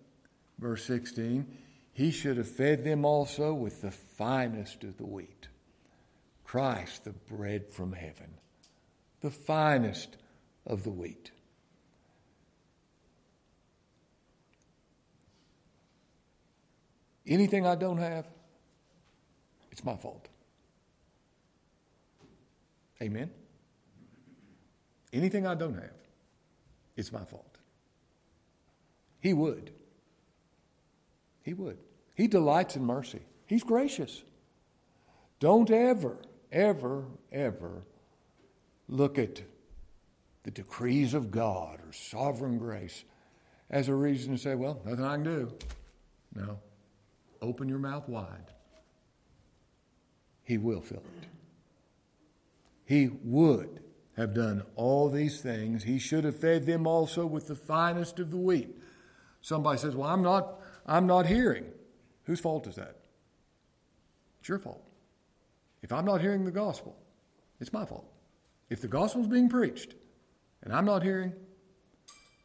verse 0.57 0.85
16. 0.85 1.45
He 1.91 2.09
should 2.09 2.37
have 2.37 2.49
fed 2.49 2.85
them 2.85 3.03
also 3.03 3.53
with 3.53 3.81
the 3.81 3.91
finest 3.91 4.85
of 4.85 4.97
the 4.97 5.05
wheat. 5.05 5.49
Christ, 6.51 7.05
the 7.05 7.11
bread 7.13 7.71
from 7.71 7.93
heaven, 7.93 8.33
the 9.21 9.31
finest 9.31 10.17
of 10.65 10.83
the 10.83 10.89
wheat. 10.89 11.31
Anything 17.25 17.65
I 17.65 17.75
don't 17.75 17.99
have, 17.99 18.27
it's 19.71 19.85
my 19.85 19.95
fault. 19.95 20.27
Amen. 23.01 23.31
Anything 25.13 25.47
I 25.47 25.55
don't 25.55 25.75
have, 25.75 25.95
it's 26.97 27.13
my 27.13 27.23
fault. 27.23 27.59
He 29.21 29.31
would. 29.31 29.71
He 31.43 31.53
would. 31.53 31.77
He 32.13 32.27
delights 32.27 32.75
in 32.75 32.83
mercy. 32.83 33.21
He's 33.45 33.63
gracious. 33.63 34.21
Don't 35.39 35.71
ever, 35.71 36.17
ever, 36.51 37.05
ever 37.31 37.83
look 38.87 39.17
at 39.17 39.41
the 40.43 40.51
decrees 40.51 41.13
of 41.13 41.31
God 41.31 41.79
or 41.85 41.93
sovereign 41.93 42.57
grace 42.57 43.03
as 43.69 43.87
a 43.87 43.95
reason 43.95 44.33
to 44.33 44.37
say, 44.37 44.55
well, 44.55 44.81
nothing 44.85 45.05
I 45.05 45.15
can 45.15 45.23
do. 45.23 45.53
No. 46.35 46.59
Open 47.41 47.69
your 47.69 47.79
mouth 47.79 48.07
wide. 48.07 48.51
He 50.43 50.57
will 50.57 50.81
fill 50.81 50.97
it. 50.97 51.27
He 52.85 53.09
would 53.23 53.81
have 54.17 54.33
done 54.33 54.63
all 54.75 55.09
these 55.09 55.41
things. 55.41 55.83
He 55.83 55.97
should 55.97 56.25
have 56.25 56.37
fed 56.37 56.65
them 56.65 56.85
also 56.85 57.25
with 57.25 57.47
the 57.47 57.55
finest 57.55 58.19
of 58.19 58.31
the 58.31 58.37
wheat. 58.37 58.77
Somebody 59.41 59.79
says, 59.79 59.95
Well, 59.95 60.09
I'm 60.09 60.21
not, 60.21 60.59
I'm 60.85 61.07
not 61.07 61.25
hearing. 61.25 61.65
Whose 62.25 62.39
fault 62.39 62.67
is 62.67 62.75
that? 62.75 62.97
It's 64.39 64.49
your 64.49 64.59
fault. 64.59 64.90
If 65.81 65.91
I'm 65.91 66.05
not 66.05 66.21
hearing 66.21 66.45
the 66.45 66.51
gospel, 66.51 66.95
it's 67.59 67.73
my 67.73 67.85
fault. 67.85 68.11
If 68.69 68.81
the 68.81 68.87
gospel 68.87 69.21
is 69.21 69.27
being 69.27 69.49
preached 69.49 69.95
and 70.63 70.73
I'm 70.73 70.85
not 70.85 71.03
hearing, 71.03 71.33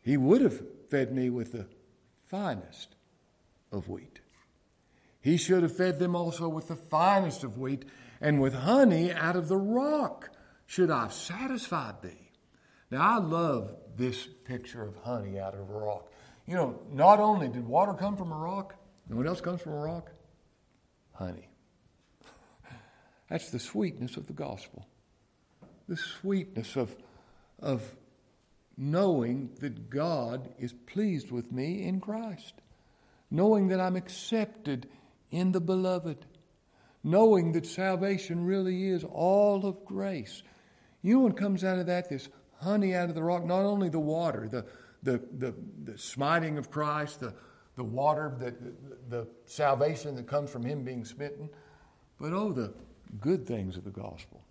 he 0.03 0.17
would 0.17 0.41
have 0.41 0.63
fed 0.91 1.15
me 1.15 1.31
with 1.31 1.53
the 1.53 1.67
finest 2.25 2.95
of 3.73 3.89
wheat. 3.89 4.21
He 5.21 5.37
should 5.37 5.63
have 5.63 5.77
fed 5.77 5.99
them 5.99 6.15
also 6.15 6.49
with 6.49 6.69
the 6.69 6.77
finest 6.77 7.45
of 7.45 7.59
wheat 7.59 7.85
and 8.21 8.41
with 8.41 8.55
honey 8.55 9.13
out 9.13 9.37
of 9.37 9.49
the 9.49 9.57
rock 9.57 10.31
should 10.67 10.91
I 10.91 11.03
have 11.03 11.13
satisfied 11.13 12.03
thee? 12.03 12.31
Now, 12.91 13.17
I 13.17 13.19
love 13.19 13.75
this 13.97 14.27
picture 14.45 14.83
of 14.83 14.97
honey 14.97 15.39
out 15.39 15.55
of 15.55 15.71
a 15.71 15.73
rock. 15.73 16.11
You 16.47 16.55
know, 16.55 16.81
not 16.93 17.19
only 17.19 17.49
did 17.49 17.67
water 17.67 17.95
come 17.95 18.17
from 18.17 18.33
a 18.33 18.37
rock, 18.37 18.75
what 19.09 19.27
else 19.27 19.41
comes 19.41 19.61
from 19.61 19.73
a 19.73 19.79
rock? 19.79 20.11
Honey. 21.13 21.49
That's 23.29 23.51
the 23.51 23.59
sweetness 23.59 24.17
of 24.17 24.27
the 24.27 24.33
gospel. 24.33 24.87
The 25.89 25.97
sweetness 25.97 26.77
of, 26.77 26.95
of 27.61 27.95
knowing 28.77 29.51
that 29.61 29.91
God 29.91 30.49
is 30.59 30.73
pleased 30.73 31.31
with 31.31 31.53
me 31.53 31.85
in 31.85 32.01
Christ, 32.01 32.55
knowing 33.31 33.69
that 33.69 33.81
I'm 33.81 33.97
accepted 33.97 34.89
in 35.31 35.53
the 35.53 35.61
beloved, 35.61 36.27
knowing 37.03 37.53
that 37.53 37.67
salvation 37.67 38.45
really 38.45 38.89
is 38.89 39.05
all 39.05 39.67
of 39.67 39.85
grace 39.85 40.43
you 41.07 41.15
know 41.15 41.21
what 41.21 41.37
comes 41.37 41.63
out 41.63 41.79
of 41.79 41.87
that? 41.87 42.09
This 42.09 42.29
honey 42.61 42.93
out 42.93 43.09
of 43.09 43.15
the 43.15 43.23
rock, 43.23 43.45
not 43.45 43.61
only 43.61 43.89
the 43.89 44.01
water, 44.01 44.49
the, 44.51 44.67
the, 45.05 45.23
the, 45.39 45.55
the 45.85 45.97
smiting 45.97 46.59
of 46.59 46.69
Christ, 46.69 47.21
the, 47.21 47.33
the 47.77 47.85
water, 47.85 48.35
the, 48.37 48.53
the 49.09 49.29
salvation 49.45 50.17
that 50.17 50.27
comes 50.27 50.51
from 50.51 50.65
Him 50.65 50.83
being 50.83 51.05
smitten, 51.05 51.49
but 52.19 52.33
oh, 52.33 52.51
the 52.51 52.75
good 53.21 53.47
things 53.47 53.77
of 53.77 53.85
the 53.85 53.91
gospel. 53.91 54.43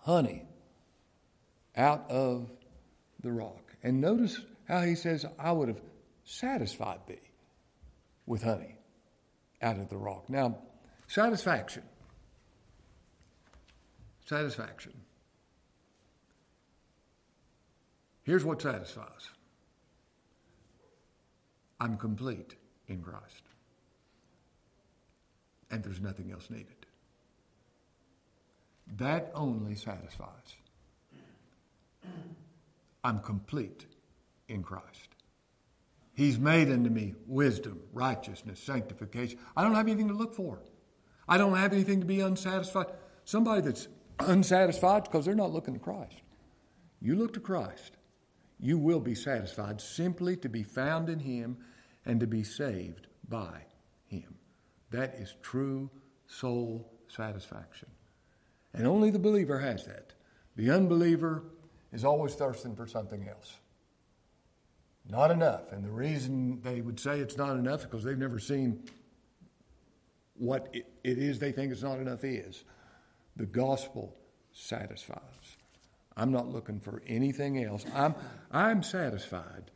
Honey 0.00 0.42
out 1.76 2.10
of 2.10 2.50
the 3.22 3.32
rock. 3.32 3.74
And 3.82 4.00
notice 4.00 4.40
how 4.68 4.82
He 4.82 4.94
says, 4.94 5.26
I 5.38 5.52
would 5.52 5.68
have 5.68 5.80
satisfied 6.24 7.00
thee 7.06 7.20
with 8.26 8.42
honey 8.42 8.76
out 9.60 9.78
of 9.78 9.88
the 9.88 9.96
rock. 9.96 10.28
Now, 10.28 10.58
satisfaction 11.06 11.82
satisfaction. 14.26 14.92
Here's 18.22 18.44
what 18.44 18.62
satisfies 18.62 19.28
I'm 21.80 21.96
complete 21.96 22.54
in 22.88 23.02
Christ, 23.02 23.42
and 25.74 25.82
there's 25.82 26.00
nothing 26.00 26.30
else 26.30 26.50
needed. 26.50 26.86
That 28.96 29.32
only 29.34 29.74
satisfies. 29.74 30.54
I'm 33.02 33.18
complete 33.18 33.86
in 34.48 34.62
Christ. 34.62 35.08
He's 36.14 36.38
made 36.38 36.70
unto 36.70 36.90
me 36.90 37.16
wisdom, 37.26 37.80
righteousness, 37.92 38.60
sanctification. 38.60 39.40
I 39.56 39.64
don't 39.64 39.74
have 39.74 39.88
anything 39.88 40.06
to 40.08 40.14
look 40.14 40.32
for. 40.32 40.60
I 41.28 41.38
don't 41.38 41.56
have 41.56 41.72
anything 41.72 41.98
to 42.00 42.06
be 42.06 42.20
unsatisfied. 42.20 42.86
Somebody 43.24 43.62
that's 43.62 43.88
unsatisfied 44.20 45.04
because 45.04 45.24
they're 45.24 45.34
not 45.34 45.52
looking 45.52 45.74
to 45.74 45.80
Christ. 45.80 46.22
You 47.00 47.16
look 47.16 47.32
to 47.34 47.40
Christ, 47.40 47.96
you 48.60 48.78
will 48.78 49.00
be 49.00 49.16
satisfied 49.16 49.80
simply 49.80 50.36
to 50.36 50.48
be 50.48 50.62
found 50.62 51.08
in 51.08 51.18
Him 51.18 51.56
and 52.06 52.20
to 52.20 52.28
be 52.28 52.44
saved 52.44 53.08
by 53.28 53.62
Him. 54.06 54.36
That 54.94 55.16
is 55.16 55.34
true 55.42 55.90
soul 56.28 56.88
satisfaction. 57.08 57.88
And 58.72 58.86
only 58.86 59.10
the 59.10 59.18
believer 59.18 59.58
has 59.58 59.84
that. 59.86 60.12
The 60.54 60.70
unbeliever 60.70 61.42
is 61.92 62.04
always 62.04 62.34
thirsting 62.34 62.76
for 62.76 62.86
something 62.86 63.28
else. 63.28 63.56
Not 65.10 65.32
enough. 65.32 65.72
And 65.72 65.84
the 65.84 65.90
reason 65.90 66.60
they 66.62 66.80
would 66.80 67.00
say 67.00 67.18
it's 67.18 67.36
not 67.36 67.56
enough 67.56 67.80
is 67.80 67.86
because 67.86 68.04
they've 68.04 68.16
never 68.16 68.38
seen 68.38 68.84
what 70.36 70.72
it 70.72 70.86
is 71.02 71.40
they 71.40 71.50
think 71.50 71.72
it's 71.72 71.82
not 71.82 71.98
enough 71.98 72.22
is. 72.22 72.62
The 73.34 73.46
gospel 73.46 74.16
satisfies. 74.52 75.56
I'm 76.16 76.30
not 76.30 76.46
looking 76.46 76.78
for 76.78 77.02
anything 77.08 77.64
else. 77.64 77.84
I'm, 77.92 78.14
I'm 78.52 78.84
satisfied 78.84 79.72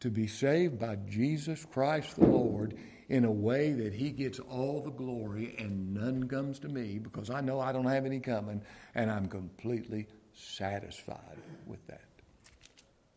to 0.00 0.08
be 0.08 0.26
saved 0.26 0.78
by 0.78 0.96
Jesus 1.06 1.66
Christ 1.66 2.16
the 2.16 2.26
Lord 2.26 2.78
in 3.08 3.24
a 3.24 3.30
way 3.30 3.72
that 3.72 3.92
He 3.92 4.10
gets 4.10 4.38
all 4.38 4.80
the 4.80 4.90
glory 4.90 5.54
and 5.58 5.94
none 5.94 6.28
comes 6.28 6.58
to 6.60 6.68
me 6.68 6.98
because 6.98 7.30
I 7.30 7.40
know 7.40 7.60
I 7.60 7.72
don't 7.72 7.86
have 7.86 8.04
any 8.06 8.20
coming 8.20 8.62
and 8.94 9.10
I'm 9.10 9.28
completely 9.28 10.06
satisfied 10.34 11.38
with 11.66 11.84
that. 11.86 12.02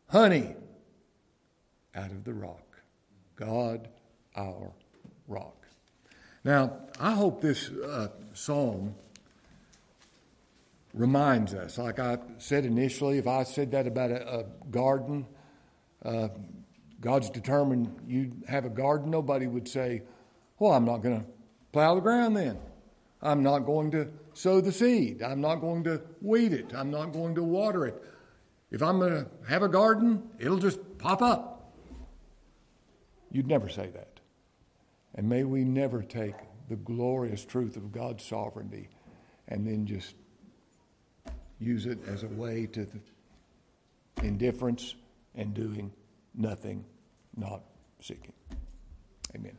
Honey 0.07 0.55
out 1.95 2.11
of 2.11 2.23
the 2.23 2.33
rock. 2.33 2.81
God 3.35 3.89
our 4.35 4.71
rock. 5.27 5.55
Now, 6.43 6.77
I 6.99 7.11
hope 7.11 7.41
this 7.41 7.69
uh, 7.69 8.09
psalm 8.33 8.95
reminds 10.93 11.53
us, 11.53 11.77
like 11.77 11.99
I 11.99 12.17
said 12.37 12.65
initially, 12.65 13.17
if 13.17 13.27
I 13.27 13.43
said 13.43 13.71
that 13.71 13.87
about 13.87 14.11
a, 14.11 14.39
a 14.39 14.43
garden, 14.71 15.25
uh, 16.03 16.29
God's 17.01 17.29
determined 17.29 17.95
you 18.07 18.31
have 18.47 18.65
a 18.65 18.69
garden, 18.69 19.09
nobody 19.09 19.47
would 19.47 19.67
say, 19.67 20.03
Well, 20.57 20.73
I'm 20.73 20.85
not 20.85 20.97
going 20.97 21.21
to 21.21 21.25
plow 21.71 21.95
the 21.95 22.01
ground 22.01 22.35
then. 22.35 22.59
I'm 23.21 23.43
not 23.43 23.59
going 23.59 23.91
to 23.91 24.07
sow 24.33 24.61
the 24.61 24.71
seed. 24.71 25.21
I'm 25.21 25.41
not 25.41 25.55
going 25.55 25.83
to 25.85 26.01
weed 26.21 26.53
it. 26.53 26.73
I'm 26.73 26.89
not 26.89 27.11
going 27.11 27.35
to 27.35 27.43
water 27.43 27.85
it. 27.85 28.01
If 28.71 28.81
I'm 28.81 28.99
going 28.99 29.25
to 29.25 29.27
have 29.47 29.63
a 29.63 29.67
garden, 29.67 30.23
it'll 30.39 30.59
just 30.59 30.79
pop 30.97 31.21
up. 31.21 31.73
You'd 33.31 33.47
never 33.47 33.67
say 33.67 33.89
that. 33.93 34.19
And 35.15 35.27
may 35.27 35.43
we 35.43 35.63
never 35.63 36.01
take 36.01 36.35
the 36.69 36.75
glorious 36.75 37.43
truth 37.43 37.75
of 37.75 37.91
God's 37.91 38.23
sovereignty 38.23 38.89
and 39.47 39.65
then 39.65 39.85
just 39.85 40.15
use 41.59 41.85
it 41.85 41.99
as 42.07 42.23
a 42.23 42.27
way 42.27 42.67
to 42.67 42.87
indifference 44.23 44.95
and 45.35 45.53
doing 45.53 45.91
nothing, 46.35 46.85
not 47.35 47.63
seeking. 48.01 48.33
Amen. 49.35 49.57